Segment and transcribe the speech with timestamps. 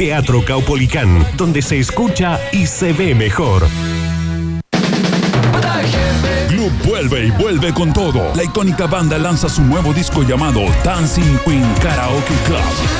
[0.00, 3.66] Teatro Caupolicán, donde se escucha y se ve mejor.
[6.48, 8.32] Club vuelve y vuelve con todo.
[8.34, 12.99] La icónica banda lanza su nuevo disco llamado Dancing Queen Karaoke Club.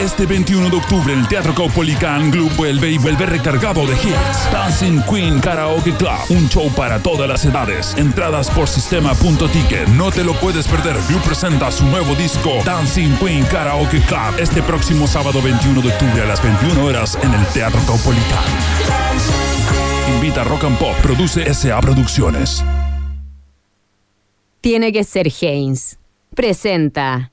[0.00, 4.52] Este 21 de octubre el Teatro Caupolicán, Club vuelve y vuelve recargado de hits.
[4.52, 7.94] Dancing Queen Karaoke Club, un show para todas las edades.
[7.96, 9.88] Entradas por sistema.ticket.
[9.88, 10.96] No te lo puedes perder.
[11.06, 16.22] Club presenta su nuevo disco Dancing Queen Karaoke Club este próximo sábado 21 de octubre
[16.22, 18.44] a las 21 horas en el Teatro Caupolicán.
[20.14, 22.62] Invita Rock and Pop, produce SA Producciones.
[24.60, 25.98] Tiene que ser Haynes.
[26.34, 27.32] Presenta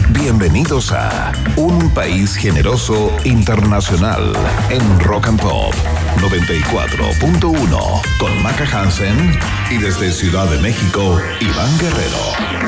[0.13, 4.33] Bienvenidos a Un País Generoso Internacional
[4.69, 5.73] en Rock and Pop
[6.17, 12.61] 94.1 con Maca Hansen y desde Ciudad de México, Iván Guerrero.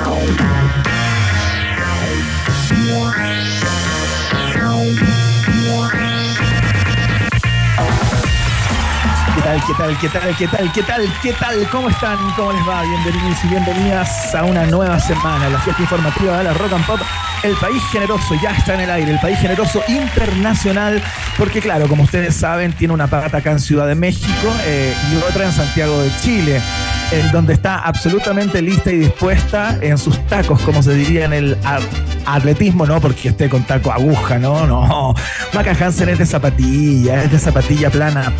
[9.43, 11.69] Tal, qué tal, qué tal, qué tal, qué tal, qué tal?
[11.69, 12.17] ¿Cómo están?
[12.35, 12.81] ¿Cómo les va?
[12.83, 16.99] Bienvenidos y bienvenidas a una nueva semana, la fiesta informativa de la Rock and Pop.
[17.43, 21.03] El país generoso ya está en el aire, el país generoso internacional,
[21.37, 25.17] porque claro, como ustedes saben, tiene una pata acá en Ciudad de México eh, y
[25.29, 26.61] otra en Santiago de Chile,
[27.19, 31.57] en donde está absolutamente lista y dispuesta en sus tacos, como se diría en el
[32.25, 35.13] atletismo, no porque esté con taco aguja, no, no.
[35.53, 38.31] Maca Hansen es de zapatilla, es de zapatilla plana.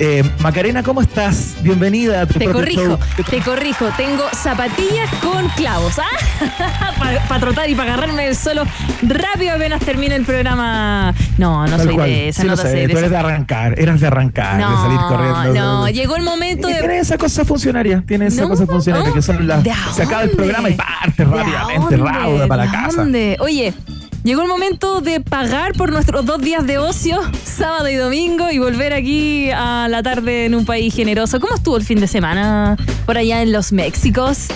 [0.00, 1.54] Eh, Macarena, ¿cómo estás?
[1.62, 2.98] Bienvenida a tu Te corrijo, show.
[3.28, 3.86] te corrijo.
[3.96, 6.94] Tengo zapatillas con clavos, ¿ah?
[7.28, 8.64] Para trotar y para agarrarme el solo
[9.02, 11.14] rápido apenas termine el programa.
[11.38, 12.08] No, no Tal soy cual.
[12.08, 14.98] de esa, Sí no sé, de tú eres de arrancar, eras de arrancar, de salir
[15.08, 15.54] corriendo.
[15.54, 16.74] No, llegó el momento de.
[16.74, 19.14] tiene esa cosa funcionaria, tiene esa No, cosa funcionaria, no.
[19.14, 19.62] que son las.
[19.64, 22.96] ¿De Se acaba el programa y parte ¿De rápidamente, rauda para la ¿De casa.
[23.02, 23.36] dónde?
[23.40, 23.74] Oye,
[24.22, 28.58] llegó el momento de pagar por nuestros dos días de ocio, sábado y domingo, y
[28.58, 31.40] volver aquí a la tarde en un país generoso.
[31.40, 34.46] ¿Cómo estuvo el fin de semana por allá en los Méxicos?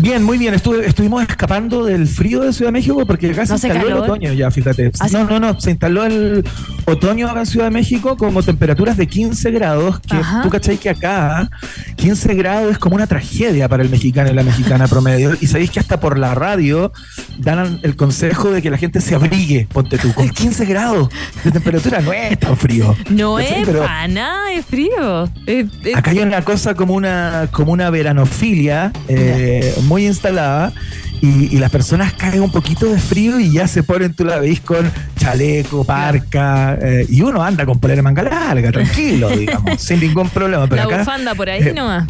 [0.00, 0.52] Bien, muy bien.
[0.54, 3.88] Estuve, estuvimos escapando del frío de Ciudad de México porque acá se ¿No hace instaló
[3.88, 4.90] el otoño ya, fíjate.
[5.00, 5.06] ¿Ah?
[5.12, 5.60] No, no, no.
[5.60, 6.44] Se instaló el
[6.84, 10.00] otoño acá en Ciudad de México como temperaturas de 15 grados.
[10.00, 10.42] Que Ajá.
[10.42, 11.48] tú cachai que acá
[11.96, 15.32] 15 grados es como una tragedia para el mexicano y la mexicana promedio.
[15.40, 16.92] Y sabéis que hasta por la radio
[17.38, 20.12] dan el consejo de que la gente se abrigue, ponte tú.
[20.12, 21.08] Con 15 grados
[21.44, 22.94] de temperatura no es tan frío.
[23.10, 25.24] No es Pero- para nada, es frío.
[25.46, 30.72] Es- es- Acá hay una cosa como una, como una veranofilia eh, muy instalada
[31.20, 34.38] y, y las personas caen un poquito de frío y ya se ponen, tú la
[34.38, 39.80] veis con chaleco, parca eh, y uno anda con polera de manga larga, tranquilo, digamos,
[39.80, 40.66] sin ningún problema.
[40.66, 42.06] Pero la acá, bufanda por ahí eh, nomás.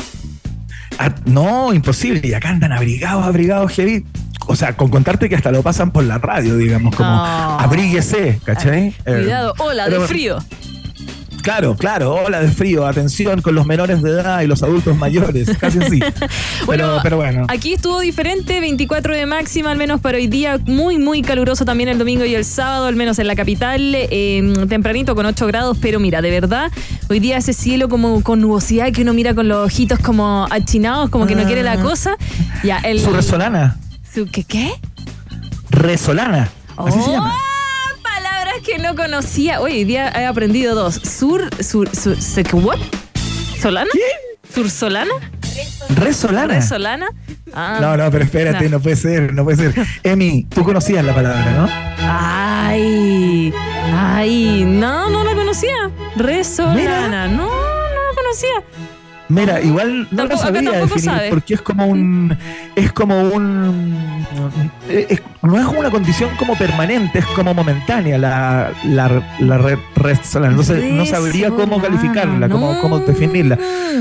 [0.98, 2.20] ah, no, imposible.
[2.26, 4.04] Y acá andan abrigados, abrigados heavy.
[4.46, 7.58] O sea, con contarte que hasta lo pasan por la radio, digamos, como No.
[7.60, 8.88] abríguese, ¿cachai?
[8.88, 10.38] Eh, Cuidado, hola, de pero- frío.
[11.44, 15.50] Claro, claro, ola de frío, atención con los menores de edad y los adultos mayores,
[15.60, 16.00] casi así.
[16.66, 17.44] Pero, pero bueno.
[17.48, 21.90] Aquí estuvo diferente, 24 de máxima, al menos para hoy día, muy, muy caluroso también
[21.90, 25.76] el domingo y el sábado, al menos en la capital, eh, tempranito con 8 grados,
[25.82, 26.72] pero mira, de verdad,
[27.10, 31.10] hoy día ese cielo como con nubosidad que uno mira con los ojitos como achinados,
[31.10, 32.16] como que no quiere la cosa.
[32.62, 33.76] Ya, el, Su resolana.
[34.14, 34.44] su- ¿Qué?
[34.44, 34.72] qué?
[35.68, 36.48] Resolana.
[36.78, 37.12] Así se ¡Oh!
[37.12, 37.34] llama.
[38.64, 39.60] Que no conocía.
[39.60, 40.94] Hoy día he aprendido dos.
[40.94, 42.16] Sur, sur, sur,
[42.54, 42.78] ¿what?
[43.60, 43.90] ¿Solana?
[44.52, 45.12] ¿Sur solana?
[45.96, 46.54] Resolana.
[46.54, 47.06] ¿Resolana?
[47.52, 47.78] Ah.
[47.80, 48.70] No, no, pero espérate, No.
[48.78, 49.86] no puede ser, no puede ser.
[50.02, 51.68] Emi, tú conocías la palabra, ¿no?
[52.00, 53.52] Ay,
[53.94, 55.90] ay, no, no la conocía.
[56.16, 58.93] Resolana, no, no la conocía.
[59.34, 61.28] Mira, igual no sabría tampoco definir sabe.
[61.30, 62.36] porque es como un
[62.76, 64.24] es como un
[64.88, 69.78] eh, es- no es una condición como permanente, es como momentánea la la, la re-
[69.96, 70.52] resolana.
[70.52, 72.80] Entonces no sabría cómo calificarla, cómo, no.
[72.80, 73.58] cómo definirla.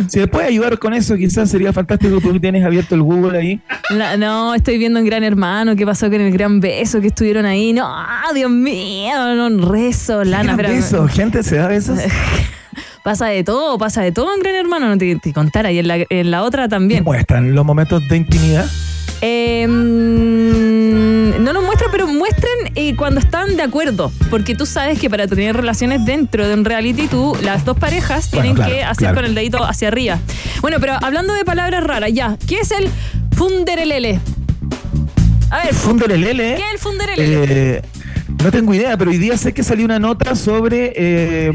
[0.07, 3.61] Si me puede ayudar con eso, quizás sería fantástico porque tienes abierto el Google ahí.
[3.89, 7.45] La- no, estoy viendo en Gran Hermano qué pasó con el gran beso que estuvieron
[7.45, 7.73] ahí.
[7.73, 7.89] No,
[8.33, 10.55] Dios mío, no, resolana.
[10.55, 10.75] Gran espérame.
[10.81, 11.99] beso, gente se da besos.
[13.03, 15.71] Pasa de todo, pasa de todo en Gran Hermano, no te, te contara.
[15.71, 17.03] Y en la, en la otra también.
[17.03, 18.65] muestran los momentos de intimidad.
[19.21, 24.99] Eh, mm, no nos muestra, pero muestran eh, cuando están de acuerdo, porque tú sabes
[24.99, 28.73] que para tener relaciones dentro de un reality, tú, las dos parejas tienen Bueno, claro,
[28.73, 29.15] que hacer claro.
[29.15, 30.19] con el dedito hacia arriba.
[30.61, 32.89] Bueno, pero hablando de palabras raras, ya, ¿qué es el
[33.35, 34.19] funderelele?
[35.49, 36.55] A ver, Funderelele.
[36.55, 37.77] ¿qué es el funderelele?
[37.77, 37.81] Eh,
[38.43, 41.51] no tengo idea, pero hoy día sé que salió una nota sobre eh,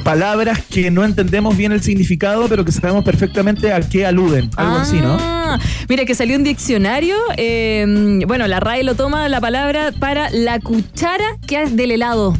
[0.00, 4.50] palabras que no entendemos bien el significado, pero que sabemos perfectamente a qué aluden.
[4.56, 5.16] Algo así, ¿no?
[5.20, 5.58] Ah,
[5.88, 7.16] Mira, que salió un diccionario.
[7.36, 7.84] eh,
[8.26, 12.34] bueno, la RAE lo toma la palabra para la cuchara que es del helado.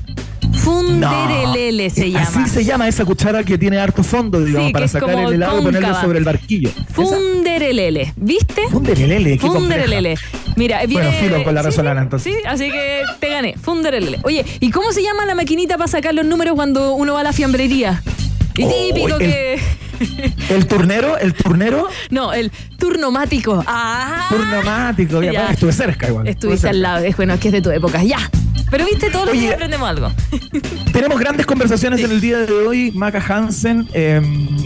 [0.71, 2.23] Funderelele se llama.
[2.27, 5.33] Así se llama esa cuchara que tiene harto fondo, digamos, Sí, para es sacar el
[5.35, 6.05] helado y ponerlo cóncava.
[6.05, 6.71] sobre el barquillo.
[6.93, 8.13] Funderelele.
[8.17, 8.63] ¿Viste?
[8.71, 10.15] Funderelele, qué Funderelele.
[10.57, 11.05] Mira, viene.
[11.07, 12.35] Bueno, filo con la resolana, sí, entonces.
[12.35, 13.55] Sí, así que te gané.
[13.61, 14.19] Funderelele.
[14.25, 17.25] Oye, ¿y cómo se llama la maquinita para sacar los números cuando uno va a
[17.25, 18.03] la fiambrería?
[18.57, 19.61] Y Oh, típico el- que.
[20.49, 23.63] El turnero, el turnero, No, el turnomático.
[23.67, 24.29] Ah.
[24.31, 25.23] turnomático.
[25.23, 25.39] ya, Ya.
[25.41, 26.27] bueno, estuve cerca igual.
[26.27, 27.05] Estuviste al lado.
[27.05, 28.03] Es bueno, que es de tu época.
[28.03, 28.19] Ya.
[28.71, 30.13] Pero viste, todos los Oye, días aprendemos algo.
[30.93, 33.89] Tenemos grandes conversaciones en el día de hoy, Maca Hansen.
[33.93, 34.21] Eh,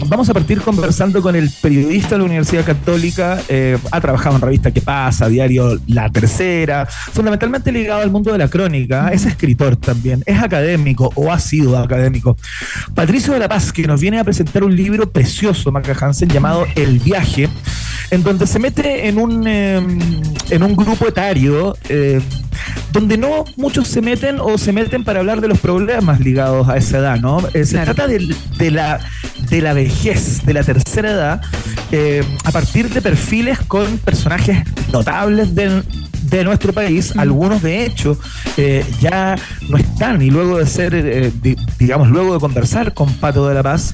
[0.07, 3.39] vamos a partir conversando con el periodista de la Universidad Católica.
[3.49, 5.27] eh, ha trabajado en revista ¿Qué pasa?
[5.27, 6.85] Diario La Tercera.
[6.85, 9.09] Fundamentalmente ligado al mundo de la crónica.
[9.09, 10.23] Es escritor también.
[10.25, 12.37] Es académico o ha sido académico.
[12.93, 16.65] Patricio de la Paz, que nos viene a presentar un libro precioso, Maca Hansen, llamado
[16.75, 17.49] El Viaje,
[18.15, 19.77] en donde se mete en un, eh,
[20.49, 21.77] en un grupo etario.
[21.89, 22.21] eh,
[22.91, 26.77] donde no muchos se meten o se meten para hablar de los problemas ligados a
[26.77, 27.39] esa edad, ¿no?
[27.53, 27.93] Eh, se Claro.
[27.93, 29.01] trata del- de, la,
[29.49, 31.41] de la vejez, de la tercera edad,
[31.91, 34.59] eh, a partir de perfiles con personajes
[34.93, 35.83] notables de,
[36.29, 38.17] de nuestro país, algunos de hecho
[38.57, 39.35] eh, ya
[39.69, 43.55] no están y luego de ser, eh, di- digamos, luego de conversar con Pato de
[43.55, 43.93] la Paz,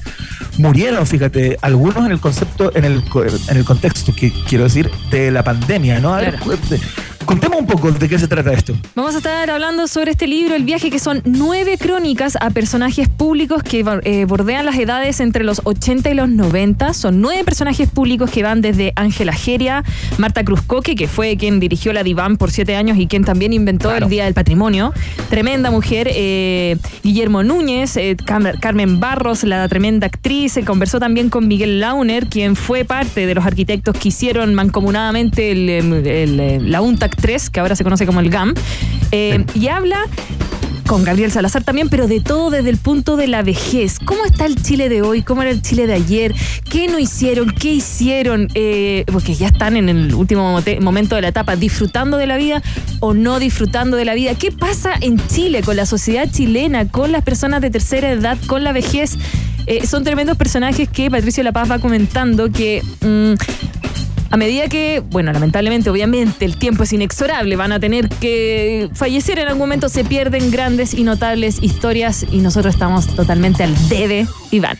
[0.58, 3.02] murieron, fíjate, algunos en el concepto, en el,
[3.48, 6.14] en el contexto, que quiero decir, de la pandemia, ¿no?
[6.14, 6.82] A ver, Claro.
[7.24, 8.74] Contemos un poco de qué se trata esto.
[8.94, 13.08] Vamos a estar hablando sobre este libro, El viaje, que son nueve crónicas a personajes
[13.08, 16.92] públicos que eh, bordean las edades entre los 80 y los 90.
[16.94, 19.84] Son nueve personajes públicos que van desde Ángela Geria,
[20.18, 23.88] Marta Cruzcoque, que fue quien dirigió la Diván por siete años y quien también inventó
[23.88, 24.06] Claro.
[24.06, 24.92] el Día del Patrimonio.
[25.30, 28.16] Tremenda mujer, eh, Guillermo Núñez, eh,
[28.60, 30.52] Carmen Barros, la tremenda actriz.
[30.52, 35.50] Se conversó también con Miguel Launer, quien fue parte de los arquitectos que hicieron mancomunadamente
[35.52, 36.80] el, em, el, la
[37.12, 38.54] UNTAC 3, que ahora se conoce como el GAM.
[39.10, 39.98] Eh, y habla
[40.86, 43.98] con Gabriel Salazar también, pero de todo desde el punto de la vejez.
[44.04, 45.22] ¿Cómo está el Chile de hoy?
[45.22, 46.34] ¿Cómo era el Chile de ayer?
[46.68, 47.50] ¿Qué no hicieron?
[47.50, 48.48] ¿Qué hicieron?
[48.54, 52.62] Eh, porque ya están en el último momento de la etapa, disfrutando de la vida
[53.00, 54.34] o no disfrutando de la vida.
[54.34, 58.64] ¿Qué pasa en Chile con la sociedad chilena, con las personas de tercera edad, con
[58.64, 59.16] la vejez?
[59.66, 62.82] Eh, son tremendos personajes que Patricio La Paz va comentando que...
[63.00, 63.71] mm,
[64.32, 69.38] a medida que, bueno, lamentablemente, obviamente, el tiempo es inexorable, van a tener que fallecer
[69.38, 74.26] en algún momento, se pierden grandes y notables historias y nosotros estamos totalmente al debe,
[74.50, 74.78] Iván.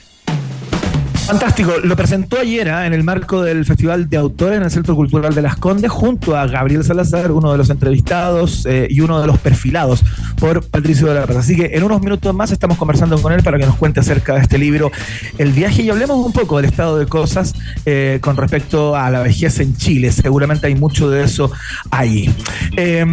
[1.26, 2.86] Fantástico, lo presentó ayer ¿ah?
[2.86, 6.36] en el marco del Festival de Autores en el Centro Cultural de Las Condes, junto
[6.36, 10.02] a Gabriel Salazar, uno de los entrevistados eh, y uno de los perfilados
[10.38, 11.36] por Patricio de la Paz.
[11.36, 14.34] Así que en unos minutos más estamos conversando con él para que nos cuente acerca
[14.34, 14.90] de este libro,
[15.38, 17.54] El viaje, y hablemos un poco del estado de cosas
[17.86, 20.12] eh, con respecto a la vejez en Chile.
[20.12, 21.50] Seguramente hay mucho de eso
[21.90, 22.34] ahí.
[22.76, 23.06] Eh,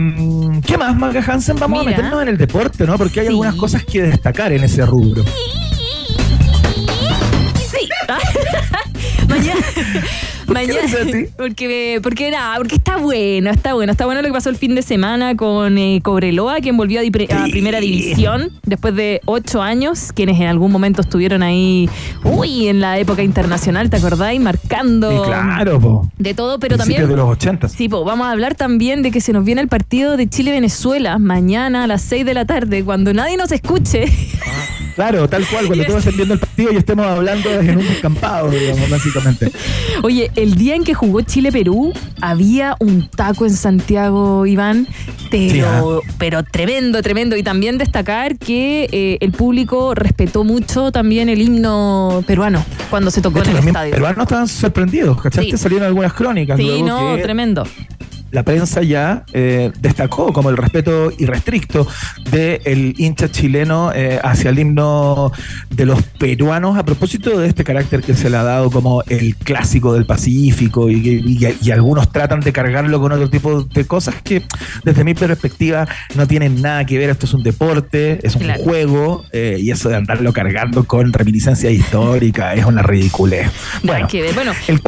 [0.65, 1.57] ¿Qué más, Maga Hansen?
[1.57, 1.93] Vamos Mira.
[1.93, 2.97] a meternos en el deporte, ¿no?
[2.97, 3.31] Porque hay Sí.
[3.31, 5.23] algunas cosas que destacar en ese rubro.
[9.39, 10.81] Mañana.
[11.37, 13.91] Porque, porque nada, porque está bueno, está bueno.
[13.91, 17.03] Está bueno lo que pasó el fin de semana con eh, Cobreloa, quien volvió a,
[17.49, 21.89] primera división después de ocho años, quienes en algún momento estuvieron ahí,
[22.23, 24.41] uy, en la época internacional, ¿te acordáis?
[24.41, 26.11] Marcando claro, po.
[26.17, 27.17] de todo, pero Principios también.
[27.17, 27.69] de los 80.
[27.69, 31.17] Sí, po, vamos a hablar también de que se nos viene el partido de Chile-Venezuela
[31.19, 34.05] mañana a las 6 de la tarde, cuando nadie nos escuche.
[34.99, 38.49] Claro, tal cual, cuando tú vas viendo el partido y estemos hablando en un descampado,
[38.51, 39.49] digamos, básicamente.
[40.03, 44.89] Oye, el día en que jugó Chile-Perú, había un taco en Santiago, Iván,
[45.31, 47.37] pero, Sí, pero tremendo, tremendo.
[47.37, 53.21] Y también destacar que eh, el público respetó mucho también el himno peruano cuando se
[53.21, 53.93] tocó hecho, en los el estadio.
[53.93, 55.51] peruanos estaban sorprendidos, ¿cachaste?
[55.51, 55.57] Sí.
[55.57, 56.57] Salieron algunas crónicas.
[56.57, 57.63] Sí, luego no, que tremendo.
[58.31, 61.87] La prensa ya eh, destacó como el respeto irrestricto
[62.31, 65.31] del hincha chileno eh, hacia el himno
[65.69, 69.35] de los peruanos a propósito de este carácter que se le ha dado como el
[69.35, 74.15] clásico del Pacífico y, y- y algunos tratan de cargarlo con otro tipo de cosas
[74.23, 74.43] que
[74.83, 77.09] desde mi perspectiva no tienen nada que ver.
[77.09, 78.63] Esto es un deporte, es un Claro.
[78.63, 83.49] juego eh, y eso de andarlo cargando con reminiscencias históricas es una ridiculez.
[83.83, 84.07] Bueno.
[84.33, 84.79] Bueno, el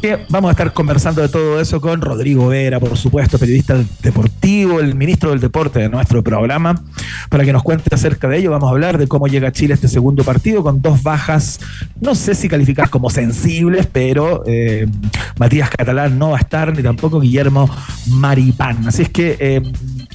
[0.00, 4.80] que vamos a estar conversando de todo eso con Rodrigo Vera, por supuesto, periodista deportivo,
[4.80, 6.82] el ministro del deporte de nuestro programa,
[7.28, 8.50] para que nos cuente acerca de ello.
[8.50, 11.60] Vamos a hablar de cómo llega Chile este segundo partido con dos bajas,
[12.00, 14.88] no sé si calificar como sensibles, pero eh,
[15.38, 17.68] Matías Catalán no va a estar, ni tampoco Guillermo
[18.08, 18.88] Maripán.
[18.88, 19.62] Así es que eh,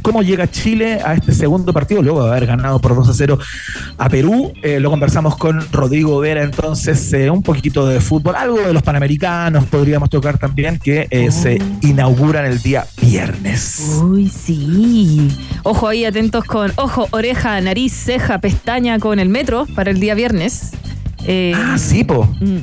[0.05, 3.39] cómo llega Chile a este segundo partido, luego de haber ganado por 2 a 0
[3.97, 4.53] a Perú.
[4.61, 8.83] Eh, lo conversamos con Rodrigo Vera, entonces, eh, un poquito de fútbol, algo de los
[8.83, 11.87] Panamericanos podríamos tocar también, que eh, se Oh.
[11.87, 13.97] inauguran el día viernes.
[14.03, 15.27] Uy, sí.
[15.63, 20.13] Ojo ahí, atentos con ojo, oreja, nariz, ceja, pestaña con el metro para el día
[20.13, 20.73] viernes.
[21.55, 22.25] Ah, sí, po.
[22.39, 22.57] Mm.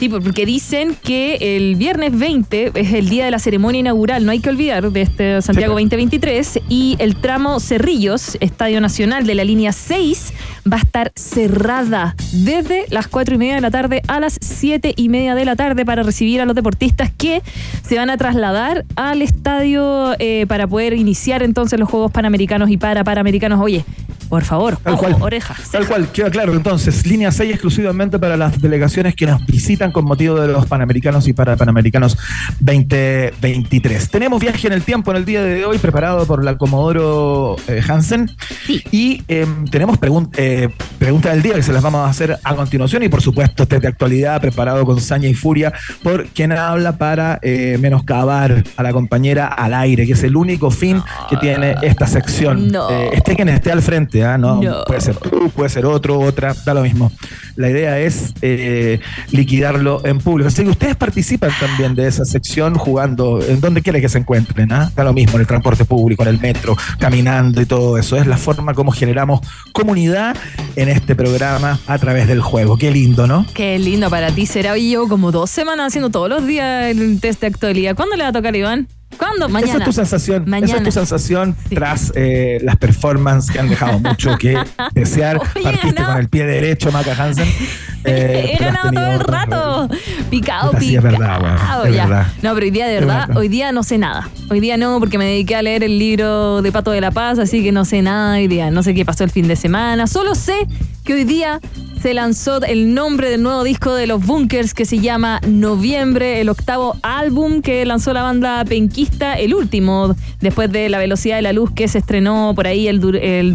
[0.00, 4.32] Sí, porque dicen que el viernes 20 es el día de la ceremonia inaugural, no
[4.32, 5.82] hay que olvidar, de este Santiago Sí.
[5.84, 10.32] 2023, y el tramo Cerrillos, Estadio Nacional de la línea 6,
[10.70, 14.94] va a estar cerrada desde las 4 y media de la tarde a las 7
[14.96, 17.42] y media de la tarde para recibir a los deportistas que
[17.86, 22.76] se van a trasladar al estadio eh, para poder iniciar entonces los Juegos Panamericanos y
[22.76, 23.60] para Panamericanos.
[23.60, 23.84] Oye,
[24.28, 25.16] por favor, Tal ojo, cual.
[25.22, 26.54] oreja, Tal cual, queda claro.
[26.54, 31.26] Entonces, línea 6 exclusivamente para las delegaciones que nos visitan con motivo de los Panamericanos
[31.26, 32.16] y para Panamericanos
[32.60, 34.08] 2023.
[34.10, 37.82] Tenemos viaje en el tiempo en el día de hoy preparado por la Comodoro eh,
[37.86, 38.30] Hansen.
[38.66, 38.82] Sí.
[38.92, 42.54] Y eh, tenemos pregun- eh, preguntas del día que se las vamos a hacer a
[42.54, 43.02] continuación.
[43.02, 47.38] Y por supuesto, test de actualidad preparado con saña y furia por quien habla para
[47.42, 52.06] eh, menoscabar a la compañera al aire, que es el único fin que tiene esta
[52.06, 52.68] sección.
[52.70, 52.90] No.
[52.90, 54.36] Eh, esté quien esté al frente, ¿ah?
[54.36, 54.84] no, No.
[54.84, 57.12] puede ser tú, puede ser otro, otra, da lo mismo.
[57.56, 60.48] La idea es eh, liquidarlo en público.
[60.48, 64.72] Así que ustedes participan también de esa sección jugando en donde quiera que se encuentren.
[64.72, 64.90] ¿ah?
[64.94, 68.16] Da lo mismo en el transporte público, en el metro, caminando y todo eso.
[68.16, 69.40] Es la forma como generamos
[69.72, 70.36] comunidad
[70.76, 72.76] en este programa a través del juego.
[72.76, 73.46] Qué lindo, ¿no?
[73.54, 74.72] Qué lindo para ti será.
[74.72, 77.94] Hoy llevo como dos semanas haciendo todos los días el test de actualidad.
[77.96, 78.88] ¿Cuándo le va a tocar, Iván?
[79.18, 79.48] ¿Cuándo?
[79.48, 79.72] Mañana.
[79.72, 80.42] Esa es tu sensación.
[80.42, 80.76] Esa Mañana.
[80.78, 81.74] es tu sensación Sí.
[81.74, 84.58] tras eh, las performances que han dejado mucho que
[84.94, 85.38] desear.
[85.54, 87.48] Oye, Partiste con el pie derecho, Maca Hansen.
[88.02, 89.88] Eh, He ganado todo el rato.
[90.30, 91.08] Picado, sí, picado.
[91.08, 92.06] es verdad, weón, es ya.
[92.06, 92.26] verdad.
[92.40, 93.36] No, pero hoy día de verdad.
[93.36, 94.26] hoy día no sé nada.
[94.48, 97.38] Hoy día no, porque me dediqué a leer el libro de Pato de la Paz,
[97.38, 98.70] así que no sé nada hoy día.
[98.70, 100.06] No sé qué pasó el fin de semana.
[100.06, 100.66] Solo sé
[101.10, 101.60] que hoy día
[102.00, 106.48] se lanzó el nombre del nuevo disco de los Bunkers que se llama Noviembre, el
[106.48, 111.52] octavo álbum que lanzó la banda penquista, el último, después de La Velocidad de la
[111.52, 113.54] Luz que se estrenó por ahí el, el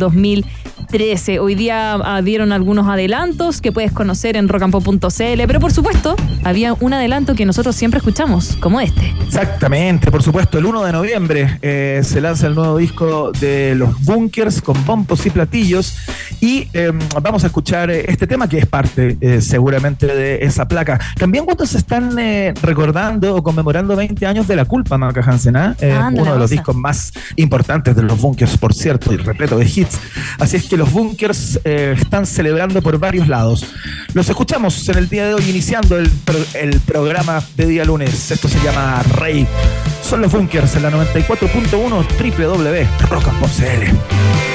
[0.88, 1.40] 13.
[1.40, 6.94] Hoy día ah, algunos adelantos que puedes conocer en rocampo.cl, pero por supuesto, había un
[6.94, 9.14] adelanto que nosotros siempre escuchamos, como este.
[9.26, 14.04] Exactamente, por supuesto, el 1 de noviembre eh, se lanza el nuevo disco de Los
[14.04, 15.98] Bunkers con bombos y platillos
[16.42, 20.68] y em, vamos a escuchar eh, este tema que es parte eh, seguramente de esa
[20.68, 21.00] placa.
[21.18, 22.16] También cuando se están
[22.62, 26.50] recordando o conmemorando 20 años de La Culpa, Maca Hansen, ah, ah uno de los
[26.50, 30.00] discos más importantes de Los Bunkers, por cierto, y repleto de hits.
[30.40, 33.66] Así es que los Bunkers eh, están celebrando por varios lados.
[34.14, 38.32] Los escuchamos en el día de hoy, iniciando el, pro- el programa de día lunes.
[38.32, 39.48] Esto se llama Rey.
[40.02, 44.55] Son los Bunkers en la 94.1 www.rockandpop.cl.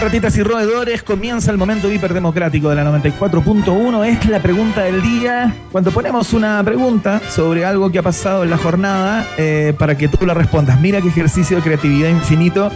[0.00, 4.04] Ratitas y roedores, comienza el momento hiperdemocrático de la 94.1.
[4.06, 5.54] Es la pregunta del día.
[5.72, 10.08] Cuando ponemos una pregunta sobre algo que ha pasado en la jornada, eh, para que
[10.08, 10.80] tú la respondas.
[10.80, 12.70] Mira qué ejercicio de creatividad infinito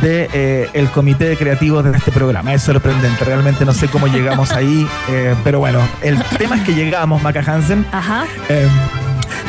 [0.00, 2.52] de eh, el comité de creativos de este programa.
[2.54, 6.74] Es sorprendente, realmente no sé cómo llegamos ahí, eh, pero bueno, el tema es que
[6.74, 7.86] llegamos, Maca Hansen.
[7.92, 8.24] Ajá.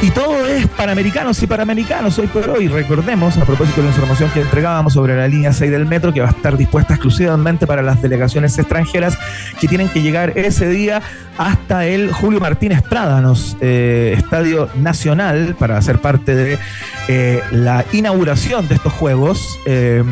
[0.01, 2.67] Y todo es panamericanos y panamericanos hoy por hoy.
[2.67, 6.21] Recordemos, a propósito de la información que entregábamos sobre la línea 6 del metro, que
[6.21, 9.17] va a estar dispuesta exclusivamente para las delegaciones extranjeras
[9.59, 11.01] que tienen que llegar ese día
[11.37, 16.59] hasta el Julio Martínez Prádanos, eh, Estadio Nacional, para ser parte de
[17.07, 19.59] eh, la inauguración de estos juegos.
[19.65, 20.03] Eh,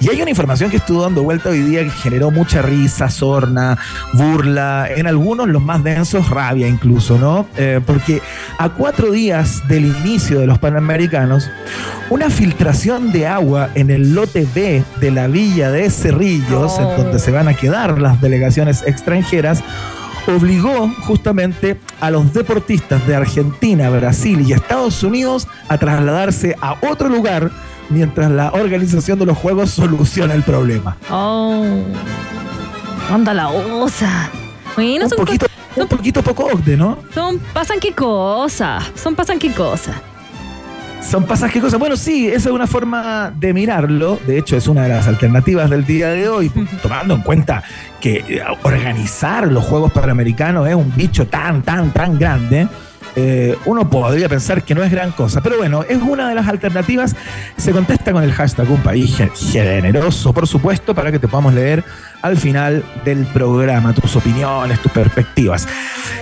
[0.00, 3.78] y hay una información que estuvo dando vuelta hoy día que generó mucha risa, sorna,
[4.12, 7.46] burla, en algunos los más densos, rabia incluso, ¿no?
[7.56, 8.20] Eh, porque
[8.58, 9.31] a cuatro días
[9.66, 11.48] del inicio de los Panamericanos,
[12.10, 17.18] una filtración de agua en el lote B de la villa de Cerrillos, en donde
[17.18, 19.64] se van a quedar las delegaciones extranjeras,
[20.26, 27.08] obligó justamente a los deportistas de Argentina, Brasil y Estados Unidos a trasladarse a otro
[27.08, 27.50] lugar
[27.88, 30.98] mientras la organización de los Juegos soluciona el problema.
[31.10, 31.64] Oh.
[33.10, 34.30] Anda la osa.
[34.76, 35.38] Bueno, Un
[35.74, 36.98] son, poquito, un poquito poco OCDE, ¿no?
[37.14, 38.84] son pasan qué cosas.
[38.94, 39.96] Son pasan qué cosas.
[41.02, 41.78] Son pasas qué cosas.
[41.78, 44.18] Bueno, sí, esa es una forma de mirarlo.
[44.26, 47.62] De hecho, es una de las alternativas del día de hoy, tomando en cuenta
[48.00, 52.68] que eh, organizar los Juegos Panamericanos es un bicho tan, tan, tan grande.
[53.16, 56.48] Eh, uno podría pensar que no es gran cosa, pero bueno, es una de las
[56.48, 57.14] alternativas.
[57.56, 61.54] Se contesta con el hashtag un país gen- generoso, por supuesto, para que te podamos
[61.54, 61.84] leer
[62.22, 65.66] al final del programa tus opiniones, tus perspectivas.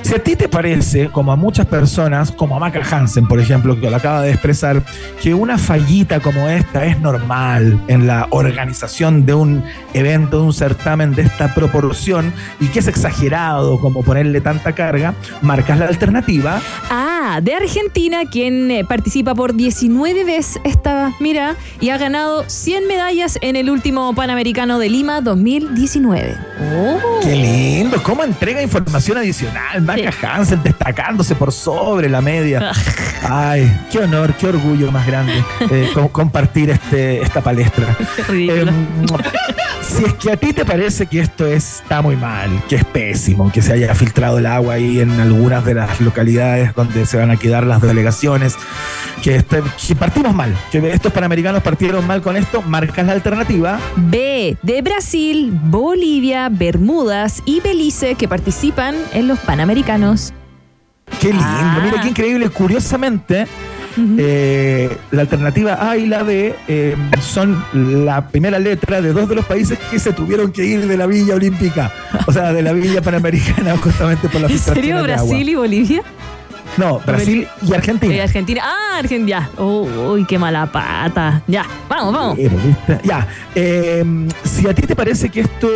[0.03, 3.79] Si a ti te parece, como a muchas personas, como a Maca Hansen, por ejemplo,
[3.79, 4.83] que lo acaba de expresar,
[5.22, 10.53] que una fallita como esta es normal en la organización de un evento, de un
[10.55, 16.61] certamen de esta proporción y que es exagerado como ponerle tanta carga, marcas la alternativa.
[16.88, 22.86] Ah, de Argentina, quien eh, participa por 19 veces esta, mira, y ha ganado 100
[22.88, 26.36] medallas en el último Panamericano de Lima 2019.
[26.74, 27.20] Oh.
[27.22, 32.72] Qué lindo, cómo entrega información adicional, Maca Hansen destacándose por sobre la media.
[33.28, 37.96] Ay, qué honor, qué orgullo más grande eh, co- compartir este, esta palestra.
[38.16, 38.62] Qué ridículo.
[38.70, 38.86] Em,
[39.90, 43.50] si es que a ti te parece que esto está muy mal, que es pésimo,
[43.53, 47.31] que se haya filtrado el agua ahí en algunas de las localidades donde se van
[47.31, 48.57] a quedar las delegaciones,
[49.22, 53.79] que, este- que partimos mal, que estos panamericanos partieron mal con esto, marcas la alternativa.
[53.96, 60.33] B, de Brasil, Bolivia, Bermudas y Belice, que participan en los Panamericanos.
[61.20, 61.81] Qué lindo, Ah.
[61.85, 62.48] mira qué increíble.
[62.50, 63.46] Curiosamente,
[64.18, 69.34] Eh, la alternativa A y la B eh, son la primera letra de dos de
[69.34, 71.92] los países que se tuvieron que ir de la Villa Olímpica,
[72.26, 75.24] o sea, de la Villa Panamericana, justamente por la ¿En serio, de agua.
[75.24, 76.02] Brasil y Bolivia?
[76.76, 78.22] No, Brasil y Y Argentina.
[78.22, 78.62] Argentina.
[78.64, 79.50] Ah, Argentina.
[79.56, 81.42] Oh, uy, qué mala pata.
[81.46, 82.38] Ya, vamos, vamos.
[82.38, 82.50] Eh.
[83.04, 84.04] Ya, eh,
[84.44, 85.68] si a ti te parece que esto,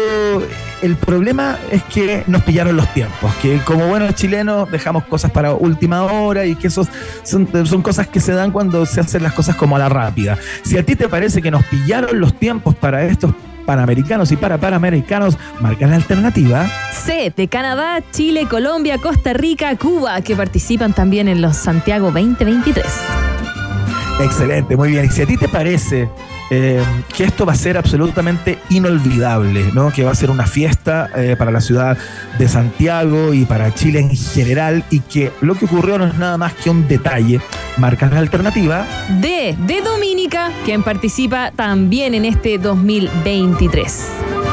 [0.83, 5.53] el problema es que nos pillaron los tiempos, que como buenos chilenos dejamos cosas para
[5.55, 6.89] última hora y que esos
[7.23, 10.39] son, son cosas que se dan cuando se hacen las cosas como a la rápida.
[10.63, 13.33] Si a ti te parece que nos pillaron los tiempos para estos
[13.65, 16.67] panamericanos y para panamericanos, marca la alternativa.
[16.93, 22.85] C, de Canadá, Chile, Colombia, Costa Rica, Cuba, que participan también en los Santiago 2023.
[24.21, 25.07] Excelente, muy bien.
[25.07, 26.09] Y si a ti te parece
[26.51, 26.83] eh,
[27.17, 29.91] que esto va a ser absolutamente inolvidable, ¿no?
[29.91, 31.97] que va a ser una fiesta eh, para la ciudad
[32.39, 36.37] de Santiago y para Chile en general, y que lo que ocurrió no es nada
[36.37, 37.41] más que un detalle,
[37.79, 38.87] marcas la alternativa.
[39.21, 44.44] D, de Dominica, quien participa también en este 2023.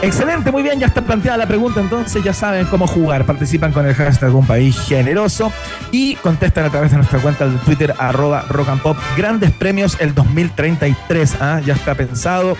[0.00, 3.24] Excelente, muy bien, ya está planteada la pregunta, entonces ya saben cómo jugar.
[3.26, 5.52] Participan con el hashtag Un País Generoso
[5.90, 8.96] y contestan a través de nuestra cuenta de Twitter, arroba rock pop.
[9.16, 11.60] Grandes premios el 2033, ¿ah?
[11.66, 12.56] ya está pensado.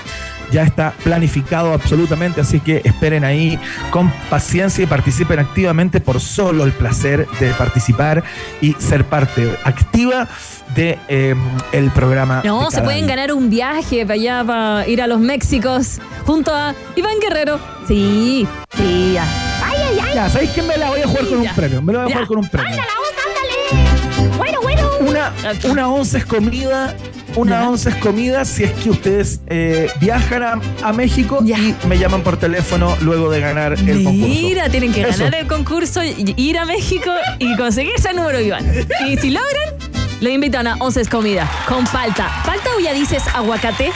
[0.51, 3.59] Ya está planificado absolutamente, así que esperen ahí
[3.91, 8.25] con paciencia y participen activamente por solo el placer de participar
[8.61, 10.27] y ser parte activa
[10.75, 11.35] de eh,
[11.73, 12.43] el programa.
[12.45, 13.17] No, se pueden día.
[13.17, 17.59] ganar un viaje para allá, para ir a los Méxicos, junto a Iván Guerrero.
[17.87, 19.25] Sí, sí, ya.
[19.65, 20.15] Ay, ay, ay.
[20.15, 21.51] Ya, ¿sabéis que me la voy a jugar con Ya.
[21.51, 21.83] un premio?
[21.83, 22.15] Me la voy a Ya.
[22.17, 22.71] jugar con un premio.
[22.71, 24.37] Ándale.
[24.37, 24.83] Bueno, bueno.
[25.01, 25.33] Una,
[25.71, 26.95] una once es comida,
[27.39, 27.69] una Ya.
[27.71, 31.59] once es comida si es que ustedes eh, viajan a, a México Ya.
[31.59, 34.29] y me llaman por teléfono luego de ganar el concurso.
[34.29, 35.25] Mira, tienen que Eso.
[35.25, 38.67] ganar el concurso, ir a México y conseguir ese número, Iván.
[39.09, 39.75] Y si logran,
[40.21, 42.29] lo invitan a once es comida con palta.
[42.45, 43.93] ¿Palta o ya dices aguacate?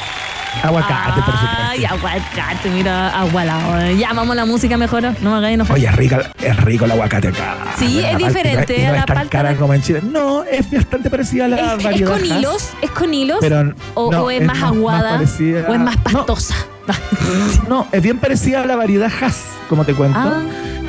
[0.62, 1.94] Aguacate, por Ay, supuesto.
[1.94, 3.90] aguacate, mira, agualado.
[3.92, 5.02] Ya, vamos a la música mejor.
[5.20, 5.76] No me hagáis enojar.
[5.76, 7.56] Oye, es rico, es rico el aguacate acá.
[7.78, 10.00] Sí, es diferente a la es tan palta cara como en Chile.
[10.02, 12.10] No, es bastante parecida a la ¿Es, es variedad.
[12.12, 12.70] con Hass, hilos?
[12.82, 13.38] ¿Es con hilos?
[13.40, 15.20] Pero ¿O, no, o es, más aguada?
[15.20, 16.54] ¿O es más pastosa?
[17.68, 20.18] No, es bien parecida a la variedad Hass, como te cuento.
[20.18, 20.42] Ah.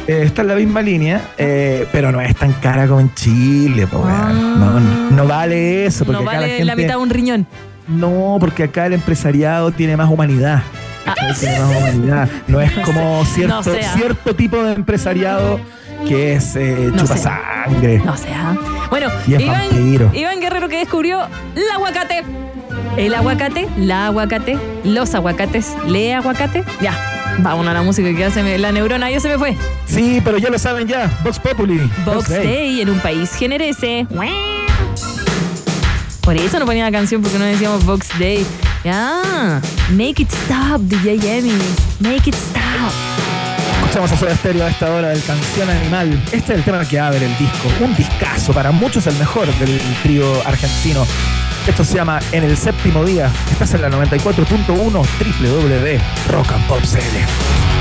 [0.07, 3.87] Eh, está en la misma línea, eh, pero no es tan cara como en Chile,
[3.87, 4.03] po.
[4.05, 4.31] Ah.
[4.33, 6.03] no, no vale eso.
[6.03, 7.47] Porque no vale la, gente, la mitad de un riñón.
[7.87, 10.61] No, porque acá el empresariado tiene más humanidad.
[11.05, 11.33] ¿cachai?
[11.39, 12.29] Tiene más humanidad.
[12.47, 13.61] No es como cierto, Ah.
[13.65, 13.93] no sea.
[13.93, 15.59] cierto tipo de empresariado
[16.07, 17.41] que es eh, No chupa sea.
[17.65, 18.01] sangre.
[18.05, 18.27] No sé.
[18.33, 18.55] ¿ah?
[18.89, 20.13] Bueno, Iván.
[20.13, 21.21] Iván Guerrero que descubrió
[21.55, 22.23] el aguacate.
[22.97, 26.63] El aguacate, la aguacate, los aguacates, le aguacate.
[26.79, 26.93] Ya,
[27.39, 29.57] vámonos a la música que me, la neurona ya se me fue.
[29.87, 31.09] Sí, pero ya lo saben ya.
[31.23, 31.79] Vox Populi.
[32.05, 32.45] Box Day.
[32.45, 34.05] Day en un país generese.
[36.23, 38.45] Por eso no ponía la canción porque no decíamos Box Day.
[38.83, 41.51] Ya, make it stop, DJ Emmy.
[41.99, 42.91] Make it stop.
[43.81, 46.13] Escuchamos a Soda Stereo a esta hora del Canción Animal.
[46.31, 47.69] Este es el tema que abre el disco.
[47.81, 51.05] Un discazo, para muchos el mejor del trío argentino.
[51.67, 53.29] Esto se llama En el séptimo día.
[53.51, 57.72] Estás en la 94.1 www Rock and Pop CL.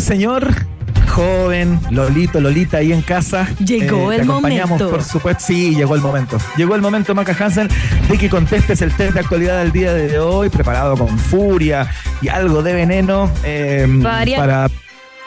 [0.00, 0.74] Señora, señor.
[1.08, 3.46] Joven, Lolito, Lolita ahí en casa.
[3.64, 4.90] Llegó te el acompañamos, momento.
[4.90, 6.38] Por supuesto, sí, llegó el momento.
[6.56, 7.68] Llegó el momento, Maca Hansen,
[8.08, 11.88] de que contestes el test de actualidad del día de hoy, preparado con furia
[12.20, 14.68] y algo de veneno eh, para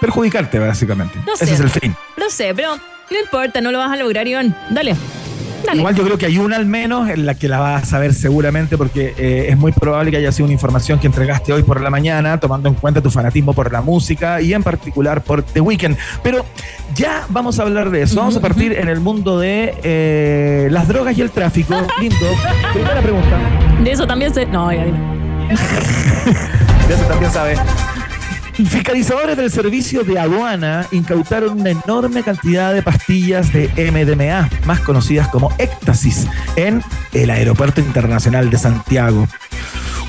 [0.01, 1.19] perjudicarte, básicamente.
[1.25, 1.53] No Ese sé.
[1.53, 1.95] es el fin.
[2.17, 4.55] No sé, pero no importa, no lo vas a lograr, Iván.
[4.69, 4.95] Dale.
[5.67, 5.79] Dale.
[5.79, 8.13] Igual yo creo que hay una al menos en la que la vas a saber
[8.13, 11.81] seguramente porque eh, es muy probable que haya sido una información que entregaste hoy por
[11.81, 15.59] la mañana, tomando en cuenta tu fanatismo por la música y en particular por The
[15.59, 15.97] Weeknd.
[16.23, 16.45] Pero
[16.95, 18.15] ya vamos a hablar de eso.
[18.15, 21.75] Vamos a partir en el mundo de eh, las drogas y el tráfico.
[21.99, 22.15] Lindo.
[22.73, 23.37] Primera pregunta.
[23.83, 24.45] De eso también se.
[24.45, 24.97] No, ya dime.
[26.87, 27.55] De eso también sabe.
[28.65, 35.27] Fiscalizadores del servicio de aduana incautaron una enorme cantidad de pastillas de MDMA, más conocidas
[35.27, 36.81] como éxtasis, en
[37.13, 39.27] el Aeropuerto Internacional de Santiago.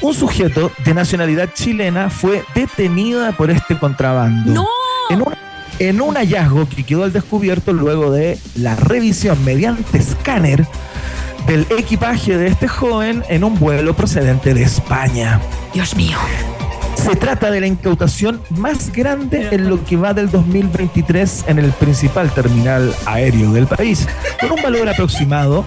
[0.00, 4.54] Un sujeto de nacionalidad chilena fue detenido por este contrabando.
[4.54, 4.66] ¡No!
[5.10, 5.34] En un,
[5.78, 10.66] en un hallazgo que quedó al descubierto luego de la revisión mediante escáner
[11.46, 15.38] del equipaje de este joven en un vuelo procedente de España.
[15.74, 16.18] Dios mío.
[17.02, 21.70] Se trata de la incautación más grande en lo que va del 2023 en el
[21.72, 24.06] principal terminal aéreo del país,
[24.40, 25.64] con un valor aproximado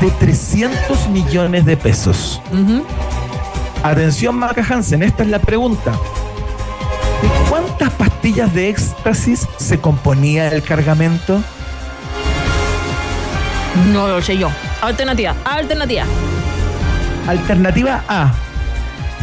[0.00, 2.42] de 300 millones de pesos.
[3.82, 5.92] Atención, Maca Hansen, esta es la pregunta.
[5.92, 11.40] ¿De cuántas pastillas de éxtasis se componía el cargamento?
[13.92, 14.50] No lo sé yo.
[14.82, 16.04] Alternativa, alternativa.
[17.28, 18.32] Alternativa A,